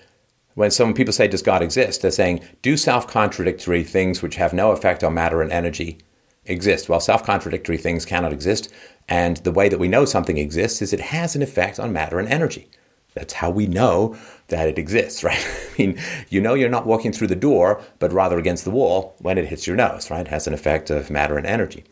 when 0.53 0.71
some 0.71 0.93
people 0.93 1.15
say, 1.15 1.27
Does 1.29 1.41
God 1.41 1.63
exist? 1.63 2.03
they're 2.03 2.11
saying, 2.11 2.43
Do 2.61 2.77
self 2.77 3.09
contradictory 3.09 3.85
things 3.85 4.21
which 4.21 4.37
have 4.37 4.53
no 4.53 4.71
effect 4.73 5.03
on 5.03 5.15
matter 5.15 5.41
and 5.41 5.51
energy 5.51 5.97
exist. 6.45 6.87
Well, 6.87 7.01
self 7.01 7.25
contradictory 7.25 7.79
things 7.79 8.05
cannot 8.05 8.35
exist. 8.35 8.71
And 9.09 9.39
the 9.39 9.53
way 9.53 9.71
that 9.71 9.81
we 9.81 9.89
know 9.89 10.05
something 10.05 10.37
exists 10.37 10.83
is 10.83 10.93
it 10.93 11.01
has 11.01 11.35
an 11.35 11.41
effect 11.41 11.81
on 11.81 11.95
matter 11.95 12.19
and 12.19 12.29
energy. 12.29 12.69
That's 13.15 13.35
how 13.35 13.51
we 13.51 13.67
know 13.67 14.17
that 14.49 14.69
it 14.69 14.79
exists, 14.79 15.25
right? 15.25 15.39
I 15.39 15.83
mean, 15.83 16.01
you 16.29 16.41
know 16.41 16.55
you're 16.55 16.69
not 16.69 16.87
walking 16.87 17.13
through 17.13 17.29
the 17.29 17.37
door, 17.37 17.83
but 17.99 18.13
rather 18.13 18.39
against 18.39 18.65
the 18.65 18.71
wall 18.71 19.15
when 19.19 19.39
it 19.39 19.47
hits 19.47 19.67
your 19.67 19.77
nose, 19.77 20.11
right? 20.11 20.27
It 20.27 20.29
has 20.29 20.47
an 20.47 20.55
effect 20.55 20.91
of 20.91 21.11
matter 21.11 21.39
and 21.39 21.47
energy. 21.47 21.85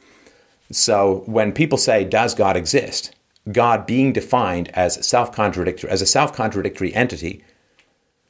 So 0.71 1.23
when 1.27 1.53
people 1.53 1.79
say, 1.79 2.05
Does 2.05 2.35
God 2.35 2.57
exist? 2.57 3.15
God 3.51 3.87
being 3.87 4.13
defined 4.13 4.69
as 4.71 5.07
self 5.07 5.33
contradictory, 5.33 5.91
as 5.91 6.03
a 6.03 6.07
self 6.07 6.33
contradictory 6.33 6.95
entity, 6.95 7.45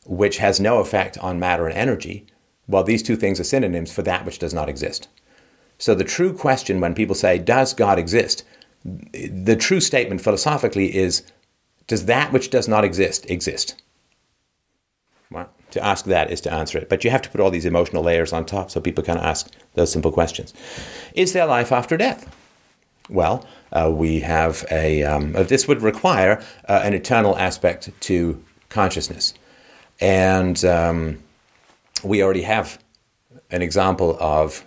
which 0.07 0.38
has 0.38 0.59
no 0.59 0.78
effect 0.78 1.18
on 1.18 1.38
matter 1.38 1.66
and 1.66 1.76
energy, 1.76 2.26
well, 2.66 2.85
these 2.85 3.02
two 3.02 3.16
things 3.16 3.38
are 3.38 3.44
synonyms 3.44 3.92
for 3.92 4.02
that 4.02 4.24
which 4.24 4.38
does 4.38 4.55
not 4.55 4.68
exist. 4.68 5.09
So 5.78 5.94
the 5.94 6.05
true 6.05 6.33
question 6.33 6.81
when 6.81 6.94
people 6.94 7.14
say, 7.14 7.38
Does 7.38 7.74
God 7.74 7.98
exist? 7.98 8.44
The 8.85 9.57
true 9.57 9.81
statement 9.81 10.20
philosophically 10.20 10.94
is, 10.96 11.22
Does 11.86 12.06
that 12.06 12.32
which 12.32 12.50
does 12.50 12.68
not 12.68 12.84
exist 12.84 13.28
exist? 13.30 13.82
Well, 15.30 15.50
to 15.70 15.84
ask 15.84 16.04
that 16.04 16.30
is 16.30 16.40
to 16.42 16.52
answer 16.52 16.78
it. 16.78 16.88
But 16.88 17.04
you 17.04 17.10
have 17.10 17.22
to 17.22 17.30
put 17.30 17.40
all 17.40 17.50
these 17.50 17.64
emotional 17.64 18.02
layers 18.02 18.32
on 18.32 18.44
top 18.44 18.70
so 18.70 18.80
people 18.80 19.04
can 19.04 19.18
ask 19.18 19.50
those 19.74 19.90
simple 19.90 20.12
questions. 20.12 20.52
Is 21.14 21.32
there 21.32 21.46
life 21.46 21.72
after 21.72 21.96
death? 21.96 22.34
Well, 23.08 23.46
uh, 23.72 23.90
we 23.92 24.20
have 24.20 24.64
a. 24.70 25.02
Um, 25.02 25.34
uh, 25.34 25.42
this 25.42 25.66
would 25.66 25.82
require 25.82 26.42
uh, 26.68 26.80
an 26.84 26.94
eternal 26.94 27.36
aspect 27.36 27.90
to 28.00 28.42
consciousness. 28.68 29.34
And 30.00 30.64
um, 30.64 31.22
we 32.02 32.22
already 32.22 32.42
have 32.42 32.82
an 33.50 33.62
example 33.62 34.16
of 34.20 34.64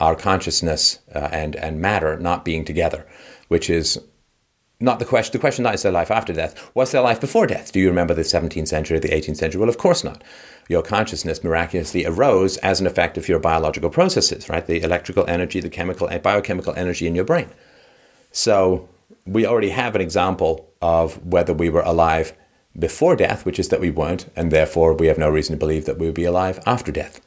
our 0.00 0.14
consciousness 0.14 0.98
uh, 1.14 1.28
and, 1.32 1.56
and 1.56 1.80
matter 1.80 2.18
not 2.18 2.44
being 2.44 2.64
together, 2.64 3.06
which 3.48 3.70
is 3.70 4.00
not 4.78 4.98
the 4.98 5.04
question. 5.04 5.32
The 5.32 5.38
question 5.38 5.62
not 5.62 5.74
is 5.74 5.82
there 5.82 5.92
life 5.92 6.10
after 6.10 6.32
death. 6.32 6.70
Was 6.74 6.92
there 6.92 7.00
life 7.00 7.20
before 7.20 7.46
death? 7.46 7.72
Do 7.72 7.80
you 7.80 7.88
remember 7.88 8.14
the 8.14 8.22
17th 8.22 8.68
century, 8.68 8.98
or 8.98 9.00
the 9.00 9.08
18th 9.08 9.36
century? 9.38 9.58
Well, 9.58 9.68
of 9.68 9.78
course 9.78 10.04
not. 10.04 10.22
Your 10.68 10.82
consciousness 10.82 11.42
miraculously 11.42 12.04
arose 12.04 12.58
as 12.58 12.80
an 12.80 12.86
effect 12.86 13.16
of 13.16 13.28
your 13.28 13.38
biological 13.38 13.88
processes, 13.88 14.48
right? 14.48 14.66
The 14.66 14.82
electrical 14.82 15.24
energy, 15.26 15.60
the 15.60 15.70
chemical 15.70 16.06
and 16.08 16.22
biochemical 16.22 16.74
energy 16.76 17.06
in 17.06 17.14
your 17.14 17.24
brain. 17.24 17.48
So 18.32 18.88
we 19.24 19.46
already 19.46 19.70
have 19.70 19.94
an 19.94 20.00
example 20.02 20.68
of 20.82 21.24
whether 21.24 21.54
we 21.54 21.70
were 21.70 21.82
alive 21.82 22.34
before 22.78 23.16
death, 23.16 23.46
which 23.46 23.58
is 23.58 23.68
that 23.70 23.80
we 23.80 23.90
weren't, 23.90 24.30
and 24.36 24.50
therefore 24.50 24.92
we 24.92 25.06
have 25.06 25.18
no 25.18 25.30
reason 25.30 25.54
to 25.54 25.58
believe 25.58 25.86
that 25.86 25.98
we 25.98 26.06
will 26.06 26.12
be 26.12 26.24
alive 26.24 26.60
after 26.66 26.92
death. 26.92 27.20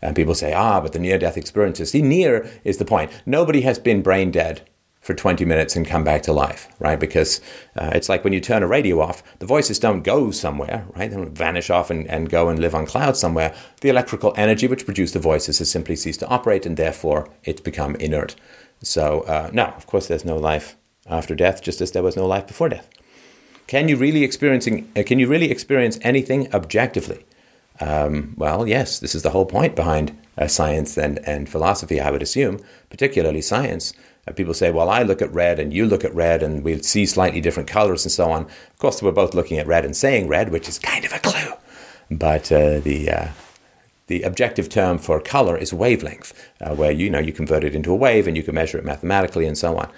And 0.00 0.14
people 0.14 0.34
say, 0.34 0.52
ah, 0.52 0.80
but 0.80 0.92
the 0.92 0.98
near 0.98 1.18
death 1.18 1.36
experiences. 1.36 1.90
See, 1.90 2.02
near 2.02 2.48
is 2.62 2.76
the 2.76 2.84
point. 2.84 3.10
Nobody 3.26 3.62
has 3.62 3.78
been 3.78 4.02
brain 4.02 4.30
dead 4.30 4.68
for 5.02 5.14
20 5.14 5.44
minutes 5.44 5.74
and 5.74 5.84
come 5.84 6.04
back 6.04 6.22
to 6.22 6.32
life, 6.32 6.68
right? 6.78 6.98
Because 6.98 7.40
uh, 7.76 7.90
it's 7.92 8.08
like 8.08 8.22
when 8.22 8.32
you 8.32 8.40
turn 8.40 8.62
a 8.62 8.68
radio 8.68 9.00
off, 9.00 9.22
the 9.40 9.46
voices 9.46 9.80
don't 9.80 10.02
go 10.02 10.30
somewhere, 10.30 10.86
right? 10.94 11.10
They 11.10 11.16
don't 11.16 11.36
vanish 11.36 11.70
off 11.70 11.90
and, 11.90 12.08
and 12.08 12.30
go 12.30 12.48
and 12.48 12.60
live 12.60 12.74
on 12.74 12.86
cloud 12.86 13.16
somewhere. 13.16 13.52
The 13.80 13.88
electrical 13.88 14.32
energy 14.36 14.68
which 14.68 14.84
produced 14.84 15.12
the 15.12 15.18
voices 15.18 15.58
has 15.58 15.70
simply 15.70 15.96
ceased 15.96 16.20
to 16.20 16.28
operate 16.28 16.64
and 16.64 16.76
therefore 16.76 17.28
it's 17.42 17.60
become 17.60 17.96
inert. 17.96 18.36
So, 18.80 19.22
uh, 19.22 19.50
no, 19.52 19.66
of 19.66 19.86
course, 19.86 20.06
there's 20.06 20.24
no 20.24 20.36
life 20.36 20.76
after 21.08 21.34
death, 21.34 21.62
just 21.62 21.80
as 21.80 21.90
there 21.90 22.02
was 22.02 22.16
no 22.16 22.26
life 22.26 22.46
before 22.46 22.68
death. 22.68 22.88
Can 23.66 23.88
you 23.88 23.96
really 23.96 24.22
experiencing? 24.22 24.90
Uh, 24.96 25.02
can 25.04 25.18
you 25.18 25.26
really 25.26 25.50
experience 25.50 25.98
anything 26.02 26.52
objectively? 26.54 27.26
Um, 27.80 28.34
well, 28.36 28.68
yes, 28.68 29.00
this 29.00 29.14
is 29.14 29.22
the 29.22 29.30
whole 29.30 29.46
point 29.46 29.74
behind 29.74 30.16
uh, 30.38 30.46
science 30.46 30.96
and, 30.96 31.18
and 31.26 31.48
philosophy, 31.48 32.00
I 32.00 32.10
would 32.10 32.22
assume, 32.22 32.60
particularly 32.90 33.42
science. 33.42 33.92
Uh, 34.26 34.32
people 34.32 34.54
say, 34.54 34.70
well, 34.70 34.88
I 34.88 35.02
look 35.02 35.20
at 35.20 35.32
red 35.32 35.58
and 35.58 35.72
you 35.72 35.86
look 35.86 36.04
at 36.04 36.14
red 36.14 36.42
and 36.42 36.62
we'll 36.62 36.80
see 36.80 37.06
slightly 37.06 37.40
different 37.40 37.68
colors 37.68 38.04
and 38.04 38.12
so 38.12 38.30
on. 38.30 38.42
Of 38.44 38.78
course, 38.78 39.02
we're 39.02 39.12
both 39.12 39.34
looking 39.34 39.58
at 39.58 39.66
red 39.66 39.84
and 39.84 39.96
saying 39.96 40.28
red, 40.28 40.50
which 40.50 40.68
is 40.68 40.78
kind 40.78 41.04
of 41.04 41.12
a 41.12 41.18
clue. 41.18 41.54
But 42.10 42.52
uh, 42.52 42.80
the, 42.80 43.10
uh, 43.10 43.28
the 44.06 44.22
objective 44.22 44.68
term 44.68 44.98
for 44.98 45.20
color 45.20 45.56
is 45.56 45.72
wavelength, 45.72 46.32
uh, 46.60 46.74
where 46.74 46.92
you 46.92 47.10
know 47.10 47.18
you 47.18 47.32
convert 47.32 47.64
it 47.64 47.74
into 47.74 47.92
a 47.92 47.96
wave 47.96 48.26
and 48.26 48.36
you 48.36 48.42
can 48.42 48.54
measure 48.54 48.78
it 48.78 48.84
mathematically 48.84 49.46
and 49.46 49.58
so 49.58 49.76
on. 49.76 49.90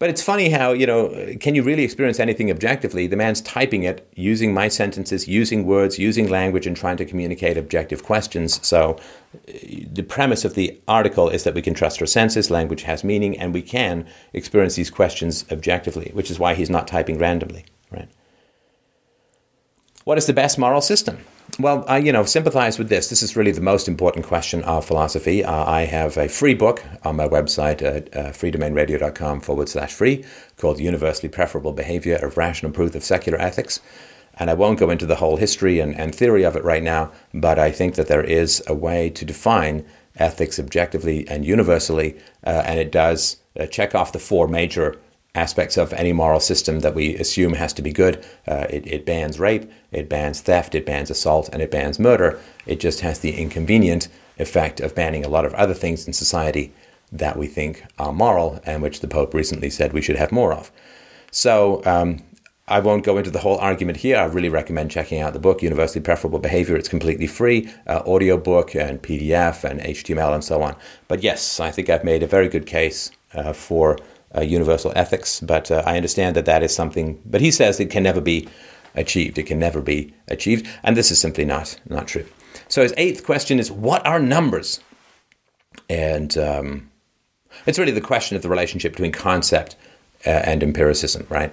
But 0.00 0.08
it's 0.08 0.22
funny 0.22 0.48
how, 0.48 0.72
you 0.72 0.86
know, 0.86 1.36
can 1.40 1.54
you 1.54 1.62
really 1.62 1.84
experience 1.84 2.18
anything 2.18 2.50
objectively? 2.50 3.06
The 3.06 3.18
man's 3.18 3.42
typing 3.42 3.82
it 3.82 4.10
using 4.16 4.54
my 4.54 4.68
sentences, 4.68 5.28
using 5.28 5.66
words, 5.66 5.98
using 5.98 6.26
language, 6.26 6.66
and 6.66 6.74
trying 6.74 6.96
to 6.96 7.04
communicate 7.04 7.58
objective 7.58 8.02
questions. 8.02 8.66
So 8.66 8.96
uh, 9.46 9.52
the 9.92 10.02
premise 10.02 10.46
of 10.46 10.54
the 10.54 10.80
article 10.88 11.28
is 11.28 11.44
that 11.44 11.52
we 11.52 11.60
can 11.60 11.74
trust 11.74 12.00
our 12.00 12.06
senses, 12.06 12.50
language 12.50 12.84
has 12.84 13.04
meaning, 13.04 13.38
and 13.38 13.52
we 13.52 13.60
can 13.60 14.06
experience 14.32 14.76
these 14.76 14.90
questions 14.90 15.44
objectively, 15.52 16.12
which 16.14 16.30
is 16.30 16.38
why 16.38 16.54
he's 16.54 16.70
not 16.70 16.88
typing 16.88 17.18
randomly? 17.18 17.66
What 20.10 20.18
is 20.18 20.26
the 20.26 20.32
best 20.32 20.58
moral 20.58 20.80
system? 20.80 21.18
Well, 21.60 21.84
I, 21.86 21.98
you 21.98 22.10
know, 22.10 22.24
sympathize 22.24 22.80
with 22.80 22.88
this. 22.88 23.08
This 23.08 23.22
is 23.22 23.36
really 23.36 23.52
the 23.52 23.60
most 23.60 23.86
important 23.86 24.26
question 24.26 24.64
of 24.64 24.84
philosophy. 24.84 25.44
Uh, 25.44 25.64
I 25.64 25.82
have 25.82 26.16
a 26.16 26.28
free 26.28 26.52
book 26.52 26.82
on 27.04 27.14
my 27.14 27.28
website 27.28 27.80
at 27.80 28.12
uh, 28.16 28.30
freedomainradio.com 28.32 29.40
forward 29.40 29.68
slash 29.68 29.92
free 29.92 30.24
called 30.56 30.80
Universally 30.80 31.28
Preferable 31.28 31.72
Behavior 31.72 32.16
of 32.16 32.36
Rational 32.36 32.72
Proof 32.72 32.96
of 32.96 33.04
Secular 33.04 33.40
Ethics. 33.40 33.78
And 34.34 34.50
I 34.50 34.54
won't 34.54 34.80
go 34.80 34.90
into 34.90 35.06
the 35.06 35.14
whole 35.14 35.36
history 35.36 35.78
and, 35.78 35.94
and 35.96 36.12
theory 36.12 36.42
of 36.42 36.56
it 36.56 36.64
right 36.64 36.82
now, 36.82 37.12
but 37.32 37.60
I 37.60 37.70
think 37.70 37.94
that 37.94 38.08
there 38.08 38.24
is 38.24 38.64
a 38.66 38.74
way 38.74 39.10
to 39.10 39.24
define 39.24 39.86
ethics 40.16 40.58
objectively 40.58 41.24
and 41.28 41.46
universally, 41.46 42.18
uh, 42.44 42.64
and 42.66 42.80
it 42.80 42.90
does 42.90 43.36
uh, 43.56 43.66
check 43.66 43.94
off 43.94 44.10
the 44.10 44.18
four 44.18 44.48
major 44.48 44.98
aspects 45.34 45.76
of 45.76 45.92
any 45.92 46.12
moral 46.12 46.40
system 46.40 46.80
that 46.80 46.94
we 46.94 47.14
assume 47.16 47.54
has 47.54 47.72
to 47.74 47.82
be 47.82 47.92
good. 47.92 48.24
Uh, 48.46 48.66
it, 48.68 48.86
it, 48.86 49.06
bans 49.06 49.38
rape, 49.38 49.70
it 49.92 50.08
bans 50.08 50.40
theft, 50.40 50.74
it 50.74 50.84
bans 50.84 51.10
assault, 51.10 51.48
and 51.52 51.62
it 51.62 51.70
bans 51.70 51.98
murder. 51.98 52.40
It 52.66 52.80
just 52.80 53.00
has 53.00 53.20
the 53.20 53.36
inconvenient 53.36 54.08
effect 54.38 54.80
of 54.80 54.94
banning 54.94 55.24
a 55.24 55.28
lot 55.28 55.44
of 55.44 55.54
other 55.54 55.74
things 55.74 56.06
in 56.06 56.12
society 56.12 56.72
that 57.12 57.36
we 57.36 57.46
think 57.46 57.84
are 57.98 58.12
moral 58.12 58.60
and 58.64 58.82
which 58.82 59.00
the 59.00 59.08
Pope 59.08 59.34
recently 59.34 59.70
said 59.70 59.92
we 59.92 60.02
should 60.02 60.16
have 60.16 60.32
more 60.32 60.52
of. 60.52 60.70
So, 61.30 61.82
um, 61.84 62.22
I 62.70 62.78
won't 62.78 63.02
go 63.02 63.18
into 63.18 63.32
the 63.32 63.40
whole 63.40 63.58
argument 63.58 63.98
here. 63.98 64.16
I 64.16 64.26
really 64.26 64.48
recommend 64.48 64.92
checking 64.92 65.20
out 65.20 65.32
the 65.32 65.40
book, 65.40 65.60
Universally 65.60 66.02
Preferable 66.02 66.38
Behavior. 66.38 66.76
It's 66.76 66.88
completely 66.88 67.26
free, 67.26 67.68
uh, 67.88 68.02
audio 68.06 68.36
book 68.36 68.76
and 68.76 69.02
PDF 69.02 69.64
and 69.64 69.80
HTML 69.80 70.32
and 70.32 70.44
so 70.44 70.62
on. 70.62 70.76
But 71.08 71.24
yes, 71.24 71.58
I 71.58 71.72
think 71.72 71.90
I've 71.90 72.04
made 72.04 72.22
a 72.22 72.28
very 72.28 72.48
good 72.48 72.66
case 72.66 73.10
uh, 73.34 73.52
for 73.52 73.98
uh, 74.36 74.40
universal 74.40 74.92
ethics, 74.94 75.40
but 75.40 75.70
uh, 75.70 75.82
I 75.86 75.96
understand 75.96 76.36
that 76.36 76.46
that 76.46 76.62
is 76.62 76.74
something. 76.74 77.20
But 77.24 77.40
he 77.40 77.50
says 77.50 77.80
it 77.80 77.90
can 77.90 78.02
never 78.02 78.20
be 78.20 78.48
achieved. 78.94 79.38
It 79.38 79.46
can 79.46 79.58
never 79.58 79.80
be 79.80 80.14
achieved, 80.28 80.68
and 80.82 80.96
this 80.96 81.10
is 81.10 81.20
simply 81.20 81.44
not 81.44 81.78
not 81.88 82.08
true. 82.08 82.26
So 82.68 82.82
his 82.82 82.94
eighth 82.96 83.24
question 83.24 83.58
is, 83.58 83.70
what 83.70 84.04
are 84.06 84.20
numbers? 84.20 84.80
And 85.88 86.36
um, 86.38 86.90
it's 87.66 87.78
really 87.78 87.92
the 87.92 88.00
question 88.00 88.36
of 88.36 88.42
the 88.42 88.48
relationship 88.48 88.92
between 88.92 89.12
concept 89.12 89.76
uh, 90.26 90.30
and 90.30 90.62
empiricism, 90.62 91.26
right? 91.28 91.52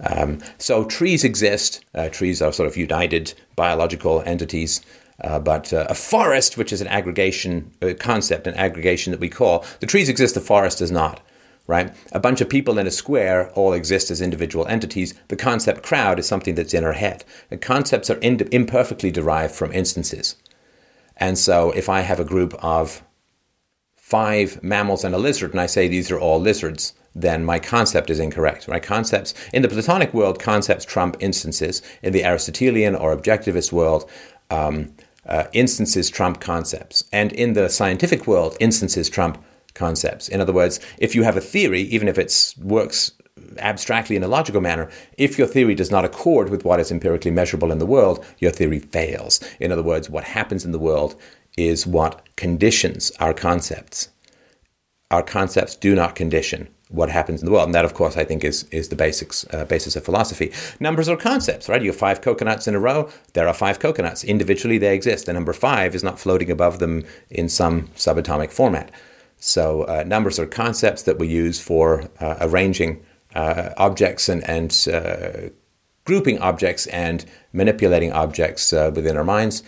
Um, 0.00 0.38
so 0.58 0.84
trees 0.84 1.24
exist. 1.24 1.84
Uh, 1.94 2.08
trees 2.08 2.42
are 2.42 2.52
sort 2.52 2.68
of 2.68 2.76
united 2.76 3.34
biological 3.56 4.22
entities. 4.26 4.80
Uh, 5.22 5.38
but 5.38 5.72
uh, 5.72 5.86
a 5.88 5.94
forest, 5.94 6.56
which 6.56 6.72
is 6.72 6.80
an 6.80 6.88
aggregation 6.88 7.70
uh, 7.80 7.92
concept, 7.98 8.46
an 8.46 8.54
aggregation 8.54 9.12
that 9.12 9.20
we 9.20 9.28
call 9.28 9.64
the 9.80 9.86
trees 9.86 10.08
exist, 10.08 10.34
the 10.34 10.40
forest 10.40 10.78
does 10.78 10.90
not 10.90 11.20
right? 11.66 11.94
A 12.12 12.20
bunch 12.20 12.40
of 12.40 12.48
people 12.48 12.78
in 12.78 12.86
a 12.86 12.90
square 12.90 13.50
all 13.52 13.72
exist 13.72 14.10
as 14.10 14.20
individual 14.20 14.66
entities. 14.66 15.14
The 15.28 15.36
concept 15.36 15.82
crowd 15.82 16.18
is 16.18 16.26
something 16.26 16.54
that's 16.54 16.74
in 16.74 16.84
our 16.84 16.92
head. 16.92 17.24
Concepts 17.60 18.10
are 18.10 18.18
in- 18.18 18.48
imperfectly 18.50 19.10
derived 19.10 19.54
from 19.54 19.72
instances. 19.72 20.36
And 21.16 21.38
so 21.38 21.70
if 21.72 21.88
I 21.88 22.00
have 22.00 22.20
a 22.20 22.24
group 22.24 22.54
of 22.54 23.02
five 23.96 24.62
mammals 24.62 25.04
and 25.04 25.14
a 25.14 25.18
lizard, 25.18 25.52
and 25.52 25.60
I 25.60 25.66
say 25.66 25.88
these 25.88 26.10
are 26.10 26.18
all 26.18 26.40
lizards, 26.40 26.94
then 27.14 27.44
my 27.44 27.58
concept 27.58 28.10
is 28.10 28.18
incorrect. 28.18 28.66
Right? 28.66 28.82
Concepts 28.82 29.34
in 29.52 29.62
the 29.62 29.68
Platonic 29.68 30.12
world, 30.12 30.40
concepts 30.40 30.84
trump 30.84 31.16
instances. 31.20 31.82
In 32.02 32.12
the 32.12 32.24
Aristotelian 32.24 32.94
or 32.94 33.16
objectivist 33.16 33.70
world, 33.72 34.10
um, 34.50 34.94
uh, 35.26 35.44
instances 35.52 36.10
trump 36.10 36.40
concepts. 36.40 37.04
And 37.12 37.32
in 37.32 37.52
the 37.52 37.68
scientific 37.68 38.26
world, 38.26 38.56
instances 38.58 39.08
trump 39.08 39.42
concepts. 39.74 40.28
In 40.28 40.40
other 40.40 40.52
words, 40.52 40.80
if 40.98 41.14
you 41.14 41.22
have 41.22 41.36
a 41.36 41.40
theory, 41.40 41.82
even 41.82 42.08
if 42.08 42.18
it 42.18 42.54
works 42.58 43.12
abstractly 43.58 44.16
in 44.16 44.22
a 44.22 44.28
logical 44.28 44.60
manner, 44.60 44.90
if 45.16 45.38
your 45.38 45.46
theory 45.46 45.74
does 45.74 45.90
not 45.90 46.04
accord 46.04 46.50
with 46.50 46.64
what 46.64 46.80
is 46.80 46.90
empirically 46.90 47.30
measurable 47.30 47.72
in 47.72 47.78
the 47.78 47.86
world, 47.86 48.24
your 48.38 48.50
theory 48.50 48.78
fails. 48.78 49.40
In 49.60 49.72
other 49.72 49.82
words, 49.82 50.10
what 50.10 50.24
happens 50.24 50.64
in 50.64 50.72
the 50.72 50.78
world 50.78 51.16
is 51.56 51.86
what 51.86 52.26
conditions 52.36 53.12
our 53.20 53.34
concepts. 53.34 54.08
Our 55.10 55.22
concepts 55.22 55.76
do 55.76 55.94
not 55.94 56.14
condition 56.14 56.68
what 56.88 57.10
happens 57.10 57.40
in 57.40 57.46
the 57.46 57.52
world. 57.52 57.66
And 57.66 57.74
that, 57.74 57.84
of 57.84 57.94
course, 57.94 58.16
I 58.16 58.24
think 58.24 58.44
is, 58.44 58.64
is 58.64 58.88
the 58.88 58.96
basics, 58.96 59.46
uh, 59.52 59.64
basis 59.64 59.96
of 59.96 60.04
philosophy. 60.04 60.52
Numbers 60.78 61.08
are 61.08 61.16
concepts, 61.16 61.68
right? 61.68 61.82
You 61.82 61.90
have 61.90 61.98
five 61.98 62.20
coconuts 62.20 62.68
in 62.68 62.74
a 62.74 62.78
row, 62.78 63.10
there 63.32 63.48
are 63.48 63.54
five 63.54 63.78
coconuts. 63.78 64.24
Individually, 64.24 64.78
they 64.78 64.94
exist. 64.94 65.26
The 65.26 65.32
number 65.32 65.52
five 65.52 65.94
is 65.94 66.04
not 66.04 66.20
floating 66.20 66.50
above 66.50 66.78
them 66.78 67.04
in 67.30 67.48
some 67.48 67.88
subatomic 67.88 68.52
format. 68.52 68.90
So 69.44 69.82
uh, 69.82 70.04
numbers 70.06 70.38
are 70.38 70.46
concepts 70.46 71.02
that 71.02 71.18
we 71.18 71.26
use 71.26 71.58
for 71.58 72.08
uh, 72.20 72.36
arranging 72.40 73.04
uh, 73.34 73.70
objects 73.76 74.28
and, 74.28 74.48
and 74.48 74.70
uh, 74.86 75.50
grouping 76.04 76.38
objects 76.38 76.86
and 76.86 77.24
manipulating 77.52 78.12
objects 78.12 78.72
uh, 78.72 78.92
within 78.94 79.16
our 79.16 79.24
minds 79.24 79.64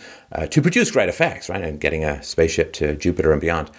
to 0.49 0.61
produce 0.61 0.91
great 0.91 1.09
effects, 1.09 1.49
right? 1.49 1.61
And 1.61 1.81
getting 1.81 2.05
a 2.05 2.23
spaceship 2.23 2.71
to 2.73 2.95
Jupiter 2.95 3.33
and 3.33 3.41
beyond. 3.41 3.69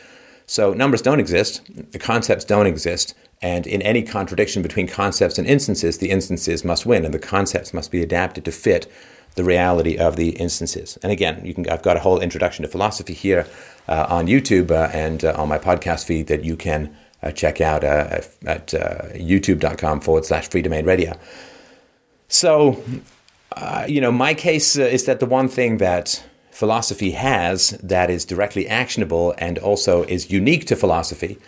So 0.45 0.75
numbers 0.75 1.01
don't 1.01 1.19
exist, 1.19 1.63
the 1.93 1.99
concepts 1.99 2.45
don't 2.45 2.67
exist, 2.67 3.15
and 3.41 3.67
in 3.67 3.81
any 3.81 4.03
contradiction 4.03 4.63
between 4.63 4.87
concepts 4.87 5.39
and 5.39 5.47
instances, 5.47 5.97
the 5.97 6.11
instances 6.11 6.63
must 6.63 6.85
win, 6.85 7.07
and 7.07 7.15
the 7.15 7.19
concepts 7.19 7.73
must 7.73 7.91
be 7.91 8.03
adapted 8.03 8.45
to 8.45 8.53
fit 8.53 8.87
the 9.35 9.45
reality 9.45 9.97
of 9.99 10.17
the 10.17 10.31
instances. 10.31 10.99
And 11.03 11.13
again, 11.13 11.45
you 11.45 11.55
can, 11.55 11.69
I've 11.69 11.83
got 11.83 11.97
a 11.97 12.01
whole 12.01 12.21
introduction 12.21 12.65
to 12.65 12.69
philosophy 12.69 13.13
here 13.13 13.47
on 13.89 14.27
YouTube 14.27 14.71
uh, 14.71 14.91
and 14.93 15.25
uh, 15.25 15.33
on 15.37 15.49
my 15.49 15.59
podcast 15.59 16.07
feed 16.07 16.27
that 16.27 16.45
you 16.45 16.57
can 16.57 16.95
uh, 17.23 17.31
check 17.31 17.61
out 17.61 17.85
uh, 17.85 18.21
at 18.45 18.69
youtube.com 19.15 20.01
forward 20.01 20.25
slash 20.25 20.49
free 20.49 20.63
domain 20.63 20.85
radio. 20.85 21.19
So, 22.29 22.83
you 23.87 24.01
know, 24.01 24.13
my 24.13 24.35
case 24.35 24.77
is 24.77 25.05
that 25.05 25.21
the 25.21 25.27
one 25.27 25.49
thing 25.49 25.79
that 25.79 26.25
philosophy 26.51 27.13
has 27.13 27.71
that 27.83 28.11
is 28.11 28.25
directly 28.25 28.67
actionable 28.67 29.35
and 29.39 29.59
also 29.59 30.03
is 30.05 30.31
unique 30.31 30.67
to 30.67 30.75
philosophy 30.75 31.39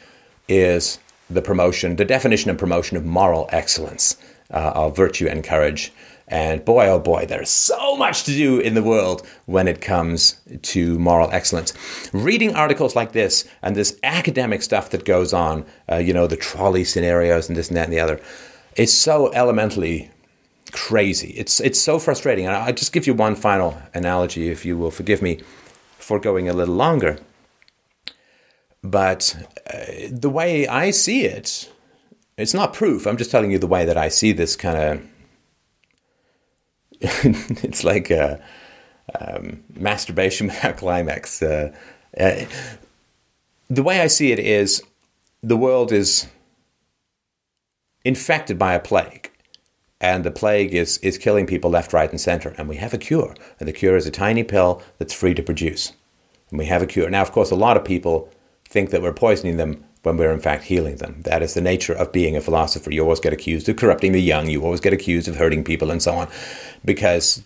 is 0.49 0.99
the 1.31 1.43
promotion, 1.43 1.97
the 1.97 2.05
definition 2.05 2.51
and 2.51 2.59
promotion 2.59 2.97
of 2.97 3.05
moral 3.05 3.49
excellence, 3.53 4.17
uh, 4.51 4.73
of 4.75 4.97
virtue 4.97 5.27
and 5.27 5.45
courage, 5.45 5.93
and 6.29 6.65
boy, 6.65 6.87
oh 6.87 6.99
boy, 6.99 7.27
there's 7.27 7.51
so 7.51 7.97
much 7.97 8.25
to 8.25 8.33
do 8.33 8.61
in 8.61 8.75
the 8.75 8.83
world 8.83 9.27
when 9.47 9.67
it 9.67 9.81
comes 9.81 10.41
to 10.63 10.99
moral 10.99 11.31
excellence. 11.31 11.73
Reading 12.13 12.55
articles 12.55 12.95
like 12.95 13.13
this 13.13 13.49
and 13.63 13.75
this 13.75 13.99
academic 14.03 14.63
stuff 14.63 14.91
that 14.91 15.05
goes 15.05 15.33
on, 15.33 15.65
uh, 15.91 15.97
you 15.97 16.13
know, 16.13 16.27
the 16.27 16.37
trolley 16.37 16.85
scenarios 16.85 17.49
and 17.49 17.57
this 17.57 17.69
and 17.69 17.77
that 17.77 17.85
and 17.85 17.93
the 17.93 18.01
other, 18.01 18.21
it's 18.77 18.93
so 18.93 19.33
elementally 19.33 20.11
crazy. 20.71 21.31
It's, 21.31 21.61
it's 21.61 21.81
so 21.81 21.99
frustrating. 21.99 22.47
And 22.47 22.55
I'll 22.55 22.75
just 22.75 22.93
give 22.93 23.07
you 23.07 23.15
one 23.15 23.35
final 23.35 23.81
analogy, 23.95 24.51
if 24.51 24.67
you 24.67 24.77
will 24.77 24.91
forgive 24.91 25.23
me 25.23 25.41
for 25.99 26.19
going 26.19 26.49
a 26.49 26.53
little 26.53 26.75
longer. 26.75 27.19
But 28.83 29.49
uh, 29.67 30.09
the 30.11 30.31
way 30.31 30.69
I 30.69 30.91
see 30.91 31.25
it, 31.25 31.71
it's 32.37 32.55
not 32.55 32.73
proof. 32.73 33.07
I'm 33.07 33.17
just 33.17 33.31
telling 33.31 33.51
you 33.51 33.59
the 33.59 33.67
way 33.67 33.85
that 33.85 33.97
I 33.97 34.09
see 34.09 34.33
this 34.33 34.55
kind 34.55 34.77
of 34.77 35.09
it's 37.01 37.85
like 37.85 38.11
a 38.11 38.41
um, 39.21 39.63
masturbation 39.75 40.49
without 40.49 40.77
climax. 40.79 41.43
Uh, 41.43 41.75
uh, 42.19 42.45
the 43.69 43.83
way 43.83 44.01
I 44.01 44.07
see 44.07 44.33
it 44.33 44.39
is 44.39 44.83
the 45.43 45.57
world 45.57 45.93
is 45.93 46.27
infected 48.05 48.59
by 48.59 48.75
a 48.75 48.81
plague. 48.81 49.31
And 50.01 50.25
the 50.25 50.31
plague 50.31 50.75
is, 50.75 50.99
is 50.99 51.19
killing 51.19 51.47
people 51.47 51.71
left, 51.71 51.93
right, 51.93 52.11
and 52.11 52.21
center. 52.21 52.55
And 52.57 52.69
we 52.69 52.77
have 52.77 52.95
a 52.95 52.99
cure. 52.99 53.35
And 53.59 53.69
the 53.69 53.73
cure 53.73 53.97
is 53.97 54.07
a 54.07 54.13
tiny 54.13 54.45
pill 54.45 54.81
that's 54.99 55.13
free 55.13 55.35
to 55.35 55.43
produce. 55.43 55.93
And 56.51 56.59
we 56.59 56.67
have 56.67 56.83
a 56.83 56.87
cure. 56.87 57.11
Now, 57.11 57.23
of 57.23 57.33
course, 57.33 57.51
a 57.51 57.57
lot 57.57 57.77
of 57.77 57.85
people 57.85 58.31
think 58.65 58.91
that 58.91 59.03
we're 59.03 59.13
poisoning 59.13 59.57
them 59.57 59.85
when 60.03 60.17
we're 60.17 60.33
in 60.33 60.41
fact 60.41 60.65
healing 60.65 60.97
them. 60.97 61.23
That 61.23 61.43
is 61.43 61.55
the 61.55 61.61
nature 61.61 61.93
of 61.93 62.13
being 62.13 62.37
a 62.37 62.41
philosopher. 62.41 62.91
You 62.91 63.03
always 63.03 63.21
get 63.21 63.33
accused 63.33 63.69
of 63.69 63.77
corrupting 63.77 64.13
the 64.13 64.23
young, 64.23 64.49
you 64.49 64.63
always 64.63 64.81
get 64.81 64.93
accused 64.93 65.29
of 65.29 65.37
hurting 65.37 65.65
people, 65.65 65.91
and 65.91 66.03
so 66.03 66.13
on, 66.13 66.29
because 66.85 67.43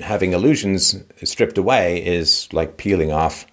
having 0.00 0.32
illusions 0.32 1.02
stripped 1.24 1.58
away 1.58 2.04
is 2.04 2.48
like 2.52 2.76
peeling 2.76 3.12
off 3.12 3.46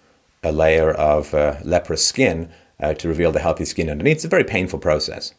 a 0.43 0.51
layer 0.51 0.91
of 0.91 1.33
uh, 1.33 1.57
leprous 1.63 2.05
skin 2.05 2.49
uh, 2.79 2.93
to 2.93 3.07
reveal 3.07 3.31
the 3.31 3.39
healthy 3.39 3.65
skin 3.65 3.89
underneath. 3.89 4.17
It's 4.17 4.25
a 4.25 4.29
very 4.29 4.43
painful 4.43 4.79
process. 4.79 5.33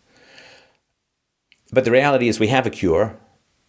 But 1.73 1.85
the 1.85 1.91
reality 1.91 2.29
is, 2.29 2.41
we 2.41 2.49
have 2.49 2.67
a 2.67 2.71
cure. 2.71 3.19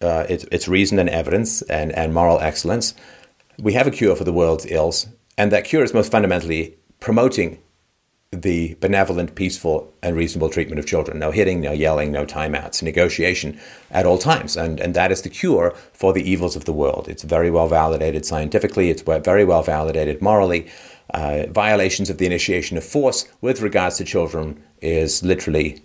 Uh, 0.02 0.26
it's, 0.30 0.46
it's 0.52 0.68
reason 0.68 1.00
and 1.00 1.10
evidence 1.10 1.62
and, 1.64 1.92
and 1.92 2.14
moral 2.14 2.40
excellence. 2.40 2.94
We 3.58 3.74
have 3.74 3.88
a 3.88 3.92
cure 3.92 4.16
for 4.16 4.24
the 4.24 4.34
world's 4.34 4.66
ills, 4.66 5.08
and 5.38 5.52
that 5.52 5.66
cure 5.66 5.84
is 5.84 5.94
most 5.94 6.12
fundamentally 6.12 6.78
promoting 7.00 7.60
the 8.32 8.76
benevolent, 8.76 9.34
peaceful, 9.34 9.92
and 10.04 10.16
reasonable 10.16 10.50
treatment 10.50 10.78
of 10.78 10.86
children. 10.86 11.18
No 11.18 11.32
hitting, 11.32 11.62
no 11.62 11.72
yelling, 11.72 12.12
no 12.12 12.26
timeouts, 12.26 12.84
negotiation 12.84 13.60
at 13.90 14.06
all 14.06 14.20
times. 14.20 14.56
And, 14.56 14.80
and 14.80 14.94
that 14.94 15.12
is 15.12 15.24
the 15.24 15.30
cure 15.30 15.72
for 15.94 16.14
the 16.14 16.30
evils 16.30 16.56
of 16.56 16.66
the 16.66 16.74
world. 16.74 17.08
It's 17.10 17.24
very 17.24 17.50
well 17.50 17.68
validated 17.68 18.26
scientifically, 18.26 18.90
it's 18.90 19.02
very 19.02 19.44
well 19.44 19.64
validated 19.64 20.22
morally. 20.22 20.70
Uh, 21.12 21.48
violations 21.50 22.12
of 22.12 22.20
the 22.20 22.28
initiation 22.28 22.78
of 22.78 22.84
force 22.84 23.28
with 23.42 23.62
regards 23.62 23.98
to 23.98 24.04
children 24.04 24.64
is 24.80 25.24
literally 25.24 25.84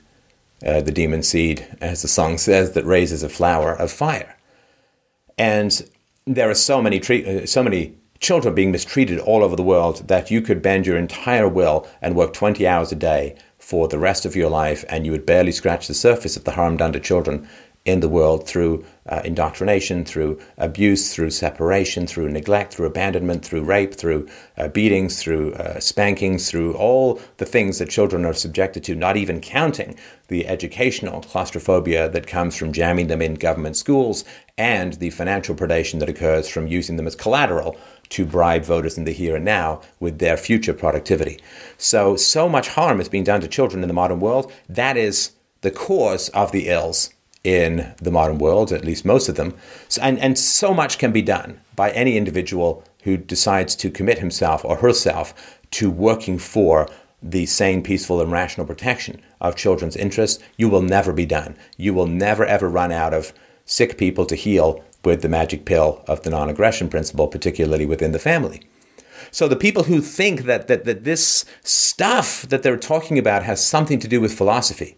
uh, 0.66 0.82
the 0.82 0.92
demon 0.92 1.22
seed, 1.22 1.66
as 1.80 2.02
the 2.02 2.08
song 2.08 2.36
says, 2.36 2.72
that 2.72 2.84
raises 2.84 3.22
a 3.22 3.28
flower 3.30 3.72
of 3.72 3.90
fire. 3.90 4.36
And 5.38 5.88
there 6.26 6.50
are 6.50 6.54
so 6.54 6.82
many 6.82 7.00
uh, 7.00 7.46
so 7.46 7.62
many 7.62 7.94
children 8.24 8.54
being 8.54 8.72
mistreated 8.72 9.18
all 9.18 9.44
over 9.44 9.54
the 9.54 9.62
world 9.62 10.08
that 10.08 10.30
you 10.30 10.40
could 10.40 10.62
bend 10.62 10.86
your 10.86 10.96
entire 10.96 11.46
will 11.46 11.86
and 12.00 12.16
work 12.16 12.32
20 12.32 12.66
hours 12.66 12.90
a 12.90 12.94
day 12.94 13.36
for 13.58 13.86
the 13.86 13.98
rest 13.98 14.24
of 14.24 14.34
your 14.34 14.48
life 14.48 14.82
and 14.88 15.04
you 15.04 15.12
would 15.12 15.26
barely 15.26 15.52
scratch 15.52 15.86
the 15.86 15.94
surface 15.94 16.34
of 16.34 16.44
the 16.44 16.52
harm 16.52 16.78
done 16.78 16.90
to 16.90 16.98
children 16.98 17.46
in 17.84 18.00
the 18.00 18.08
world 18.08 18.48
through 18.48 18.82
uh, 19.06 19.20
indoctrination, 19.24 20.06
through 20.06 20.40
abuse, 20.56 21.14
through 21.14 21.28
separation, 21.28 22.06
through 22.06 22.30
neglect, 22.30 22.72
through 22.72 22.86
abandonment, 22.86 23.44
through 23.44 23.62
rape, 23.62 23.94
through 23.94 24.26
uh, 24.56 24.68
beatings, 24.68 25.22
through 25.22 25.52
uh, 25.54 25.78
spankings, 25.78 26.50
through 26.50 26.72
all 26.74 27.20
the 27.36 27.44
things 27.44 27.78
that 27.78 27.90
children 27.90 28.24
are 28.24 28.32
subjected 28.32 28.82
to, 28.82 28.94
not 28.94 29.18
even 29.18 29.38
counting 29.38 29.94
the 30.28 30.46
educational 30.46 31.20
claustrophobia 31.20 32.08
that 32.08 32.26
comes 32.26 32.56
from 32.56 32.72
jamming 32.72 33.08
them 33.08 33.20
in 33.20 33.34
government 33.34 33.76
schools 33.76 34.24
and 34.56 34.94
the 34.94 35.10
financial 35.10 35.54
predation 35.54 35.98
that 35.98 36.08
occurs 36.08 36.48
from 36.48 36.66
using 36.66 36.96
them 36.96 37.06
as 37.06 37.16
collateral 37.16 37.76
to 38.10 38.24
bribe 38.24 38.64
voters 38.64 38.96
in 38.96 39.04
the 39.04 39.12
here 39.12 39.36
and 39.36 39.44
now 39.44 39.80
with 39.98 40.18
their 40.18 40.36
future 40.36 40.74
productivity. 40.74 41.40
So, 41.76 42.16
so 42.16 42.48
much 42.48 42.68
harm 42.68 43.00
is 43.00 43.08
being 43.08 43.24
done 43.24 43.40
to 43.40 43.48
children 43.48 43.82
in 43.82 43.88
the 43.88 43.94
modern 43.94 44.20
world. 44.20 44.52
That 44.68 44.96
is 44.96 45.32
the 45.62 45.70
cause 45.70 46.28
of 46.30 46.52
the 46.52 46.68
ills 46.68 47.10
in 47.42 47.94
the 48.00 48.10
modern 48.10 48.38
world, 48.38 48.72
at 48.72 48.84
least 48.84 49.04
most 49.04 49.28
of 49.28 49.34
them. 49.36 49.54
And, 50.00 50.18
and 50.18 50.38
so 50.38 50.72
much 50.72 50.98
can 50.98 51.12
be 51.12 51.22
done 51.22 51.60
by 51.74 51.90
any 51.90 52.16
individual 52.16 52.84
who 53.02 53.16
decides 53.16 53.74
to 53.76 53.90
commit 53.90 54.18
himself 54.18 54.64
or 54.64 54.76
herself 54.76 55.58
to 55.72 55.90
working 55.90 56.38
for 56.38 56.88
the 57.22 57.46
sane, 57.46 57.82
peaceful, 57.82 58.20
and 58.20 58.30
rational 58.30 58.66
protection 58.66 59.20
of 59.40 59.56
children's 59.56 59.96
interests. 59.96 60.42
You 60.56 60.68
will 60.68 60.82
never 60.82 61.12
be 61.12 61.26
done. 61.26 61.56
You 61.76 61.94
will 61.94 62.06
never, 62.06 62.44
ever 62.44 62.68
run 62.68 62.92
out 62.92 63.14
of 63.14 63.32
sick 63.64 63.96
people 63.98 64.26
to 64.26 64.34
heal 64.34 64.84
with 65.04 65.22
the 65.22 65.28
magic 65.28 65.64
pill 65.64 66.02
of 66.06 66.22
the 66.22 66.30
non 66.30 66.48
aggression 66.48 66.88
principle, 66.88 67.28
particularly 67.28 67.86
within 67.86 68.12
the 68.12 68.18
family. 68.18 68.62
So 69.30 69.48
the 69.48 69.56
people 69.56 69.84
who 69.84 70.00
think 70.00 70.42
that, 70.42 70.68
that, 70.68 70.84
that 70.84 71.04
this 71.04 71.44
stuff 71.62 72.42
that 72.42 72.62
they're 72.62 72.76
talking 72.76 73.18
about 73.18 73.42
has 73.42 73.64
something 73.64 73.98
to 73.98 74.08
do 74.08 74.20
with 74.20 74.36
philosophy, 74.36 74.96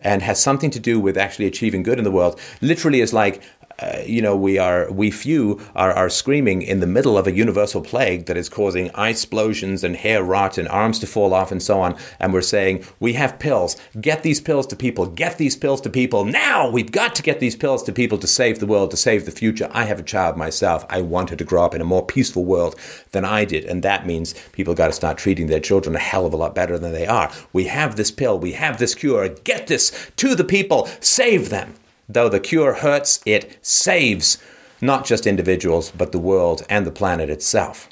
and 0.00 0.22
has 0.22 0.42
something 0.42 0.70
to 0.70 0.80
do 0.80 1.00
with 1.00 1.16
actually 1.16 1.46
achieving 1.46 1.82
good 1.82 1.98
in 1.98 2.04
the 2.04 2.10
world 2.10 2.38
literally 2.60 3.00
is 3.00 3.12
like 3.12 3.42
uh, 3.78 3.98
you 4.06 4.22
know, 4.22 4.36
we 4.36 4.58
are 4.58 4.90
we 4.90 5.10
few 5.10 5.60
are, 5.74 5.92
are 5.92 6.08
screaming 6.08 6.62
in 6.62 6.80
the 6.80 6.86
middle 6.86 7.18
of 7.18 7.26
a 7.26 7.32
universal 7.32 7.82
plague 7.82 8.26
that 8.26 8.36
is 8.36 8.48
causing 8.48 8.90
ice 8.94 9.16
explosions 9.16 9.82
and 9.82 9.96
hair 9.96 10.22
rot 10.22 10.56
and 10.56 10.68
arms 10.68 10.98
to 11.00 11.06
fall 11.06 11.34
off 11.34 11.52
and 11.52 11.62
so 11.62 11.80
on. 11.80 11.96
And 12.20 12.32
we're 12.32 12.42
saying 12.42 12.84
we 13.00 13.14
have 13.14 13.38
pills. 13.38 13.76
Get 14.00 14.22
these 14.22 14.40
pills 14.40 14.66
to 14.68 14.76
people. 14.76 15.06
Get 15.06 15.36
these 15.36 15.56
pills 15.56 15.80
to 15.82 15.90
people 15.90 16.24
now. 16.24 16.70
We've 16.70 16.92
got 16.92 17.14
to 17.16 17.22
get 17.22 17.40
these 17.40 17.56
pills 17.56 17.82
to 17.82 17.92
people 17.92 18.18
to 18.18 18.26
save 18.26 18.60
the 18.60 18.66
world, 18.66 18.90
to 18.92 18.96
save 18.96 19.26
the 19.26 19.30
future. 19.30 19.68
I 19.72 19.84
have 19.84 19.98
a 19.98 20.04
child 20.04 20.36
myself. 20.36 20.86
I 20.88 21.02
want 21.02 21.30
her 21.30 21.36
to 21.36 21.44
grow 21.44 21.64
up 21.64 21.74
in 21.74 21.80
a 21.80 21.84
more 21.84 22.06
peaceful 22.06 22.44
world 22.44 22.76
than 23.10 23.24
I 23.24 23.44
did, 23.44 23.64
and 23.64 23.82
that 23.82 24.06
means 24.06 24.34
people 24.52 24.74
got 24.74 24.86
to 24.86 24.92
start 24.92 25.18
treating 25.18 25.48
their 25.48 25.60
children 25.60 25.96
a 25.96 25.98
hell 25.98 26.24
of 26.24 26.32
a 26.32 26.36
lot 26.36 26.54
better 26.54 26.78
than 26.78 26.92
they 26.92 27.06
are. 27.06 27.30
We 27.52 27.64
have 27.64 27.96
this 27.96 28.10
pill. 28.10 28.38
We 28.38 28.52
have 28.52 28.78
this 28.78 28.94
cure. 28.94 29.28
Get 29.28 29.66
this 29.66 30.10
to 30.16 30.34
the 30.34 30.44
people. 30.44 30.88
Save 31.00 31.50
them. 31.50 31.74
Though 32.08 32.28
the 32.28 32.40
cure 32.40 32.74
hurts, 32.74 33.20
it 33.26 33.58
saves 33.62 34.38
not 34.80 35.04
just 35.04 35.26
individuals, 35.26 35.90
but 35.90 36.12
the 36.12 36.18
world 36.18 36.64
and 36.68 36.86
the 36.86 36.90
planet 36.92 37.30
itself. 37.30 37.88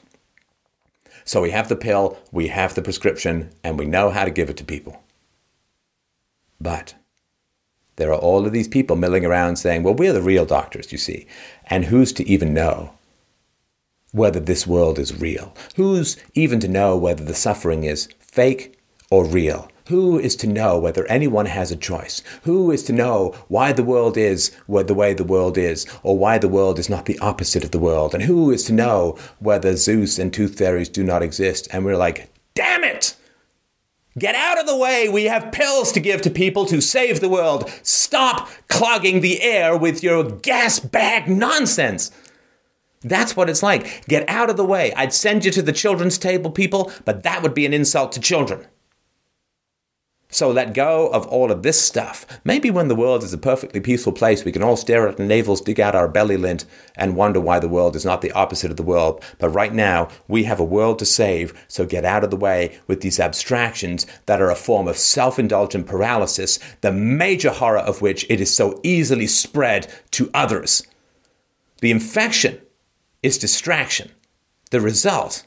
So 1.25 1.41
we 1.41 1.51
have 1.51 1.69
the 1.69 1.77
pill, 1.77 2.19
we 2.31 2.49
have 2.49 2.75
the 2.75 2.83
prescription, 2.83 3.51
and 3.65 3.79
we 3.79 3.87
know 3.87 4.11
how 4.11 4.25
to 4.25 4.31
give 4.31 4.51
it 4.51 4.57
to 4.59 4.65
people. 4.65 5.03
But 6.61 6.95
there 7.97 8.13
are 8.13 8.19
all 8.19 8.47
of 8.47 8.53
these 8.53 8.69
people 8.69 8.97
milling 8.97 9.25
around 9.25 9.57
saying, 9.57 9.83
well, 9.83 9.95
we're 9.95 10.13
the 10.13 10.23
real 10.23 10.45
doctors, 10.45 10.93
you 10.93 10.99
see. 10.99 11.27
And 11.67 11.87
who's 11.87 12.13
to 12.15 12.29
even 12.29 12.53
know 12.53 12.93
whether 14.13 14.41
this 14.41 14.67
world 14.67 14.99
is 14.99 15.19
real? 15.21 15.55
Who's 15.77 16.17
even 16.35 16.61
to 16.61 16.69
know 16.69 16.97
whether 16.97 17.25
the 17.25 17.35
suffering 17.35 17.85
is 17.85 18.09
fake 18.21 18.79
or 19.11 19.25
real? 19.25 19.71
Who 19.89 20.19
is 20.19 20.35
to 20.37 20.47
know 20.47 20.79
whether 20.79 21.07
anyone 21.09 21.45
has 21.45 21.71
a 21.71 21.77
choice? 21.77 22.23
Who 22.45 22.71
is 22.71 22.83
to 22.85 22.93
know 22.95 23.35
why 23.49 23.73
the 23.73 23.85
world 23.85 24.17
is 24.17 24.51
the 24.67 24.95
way 24.95 25.13
the 25.13 25.25
world 25.25 25.59
is, 25.59 25.87
or 26.03 26.17
why 26.17 26.39
the 26.39 26.49
world 26.49 26.79
is 26.79 26.89
not 26.89 27.05
the 27.05 27.19
opposite 27.19 27.65
of 27.65 27.71
the 27.71 27.79
world? 27.79 28.15
And 28.15 28.23
who 28.23 28.51
is 28.51 28.63
to 28.65 28.73
know 28.73 29.19
whether 29.41 29.77
Zeus 29.77 30.19
and 30.19 30.33
tooth 30.33 30.57
fairies 30.57 30.89
do 30.89 31.05
not 31.05 31.23
exist? 31.23 31.69
And 31.71 31.85
we're 31.85 31.99
like, 31.99 32.33
damn 32.55 32.83
it! 32.83 33.15
Get 34.19 34.35
out 34.35 34.59
of 34.59 34.67
the 34.67 34.77
way! 34.77 35.11
We 35.11 35.25
have 35.25 35.53
pills 35.53 35.93
to 35.93 36.01
give 36.01 36.23
to 36.23 36.31
people 36.31 36.65
to 36.67 36.81
save 36.81 37.21
the 37.21 37.29
world! 37.29 37.71
Stop 37.83 38.49
clogging 38.69 39.21
the 39.21 39.43
air 39.43 39.77
with 39.77 40.03
your 40.03 40.25
gas 40.25 40.81
bag 40.81 41.29
nonsense! 41.29 42.11
That's 43.03 43.37
what 43.37 43.51
it's 43.51 43.63
like. 43.63 44.07
Get 44.09 44.27
out 44.31 44.49
of 44.49 44.57
the 44.57 44.65
way. 44.65 44.95
I'd 44.95 45.13
send 45.13 45.45
you 45.45 45.51
to 45.51 45.61
the 45.61 45.73
children's 45.73 46.17
table, 46.17 46.51
people, 46.51 46.91
but 47.05 47.23
that 47.25 47.43
would 47.43 47.53
be 47.53 47.67
an 47.67 47.75
insult 47.75 48.13
to 48.13 48.21
children. 48.21 48.67
So 50.35 50.51
let 50.51 50.75
go 50.75 51.07
of 51.11 51.29
all 51.29 51.53
of 51.53 51.63
this 51.63 51.81
stuff. 51.81 52.27
Maybe 52.43 52.69
when 52.69 52.89
the 52.89 52.97
world 52.97 53.23
is 53.23 53.33
a 53.33 53.39
perfectly 53.39 53.79
peaceful 53.79 54.13
place, 54.13 54.45
we 54.45 54.51
can 54.51 54.65
all 54.65 54.77
stare 54.77 55.07
at 55.07 55.19
navels, 55.19 55.61
dig 55.61 55.79
out 55.79 55.95
our 55.95 56.09
belly 56.09 56.37
lint, 56.37 56.65
and 56.97 57.15
wonder 57.15 57.39
why 57.39 57.61
the 57.61 57.69
world 57.69 57.95
is 57.95 58.05
not 58.05 58.21
the 58.21 58.33
opposite 58.33 58.73
of 58.73 58.77
the 58.77 58.83
world. 58.83 59.23
But 59.39 59.51
right 59.51 59.73
now, 59.73 60.09
we 60.27 60.43
have 60.43 60.59
a 60.59 60.65
world 60.65 60.99
to 60.99 61.07
save, 61.07 61.55
so 61.69 61.87
get 61.87 62.05
out 62.05 62.25
of 62.25 62.33
the 62.33 62.37
way 62.37 62.81
with 62.89 63.01
these 63.01 63.21
abstractions 63.21 64.09
that 64.27 64.43
are 64.43 64.51
a 64.51 64.57
form 64.57 64.89
of 64.89 64.99
self 64.99 65.39
indulgent 65.39 65.87
paralysis, 65.87 66.59
the 66.81 66.91
major 66.91 67.51
horror 67.51 67.79
of 67.79 68.03
which 68.03 68.27
it 68.29 68.41
is 68.41 68.53
so 68.53 68.81
easily 68.83 69.29
spread 69.29 69.87
to 70.11 70.33
others. 70.35 70.85
The 71.81 71.93
infection 71.93 72.61
is 73.23 73.39
distraction, 73.39 74.11
the 74.73 74.81
result 74.81 75.47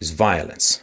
is 0.00 0.10
violence. 0.10 0.82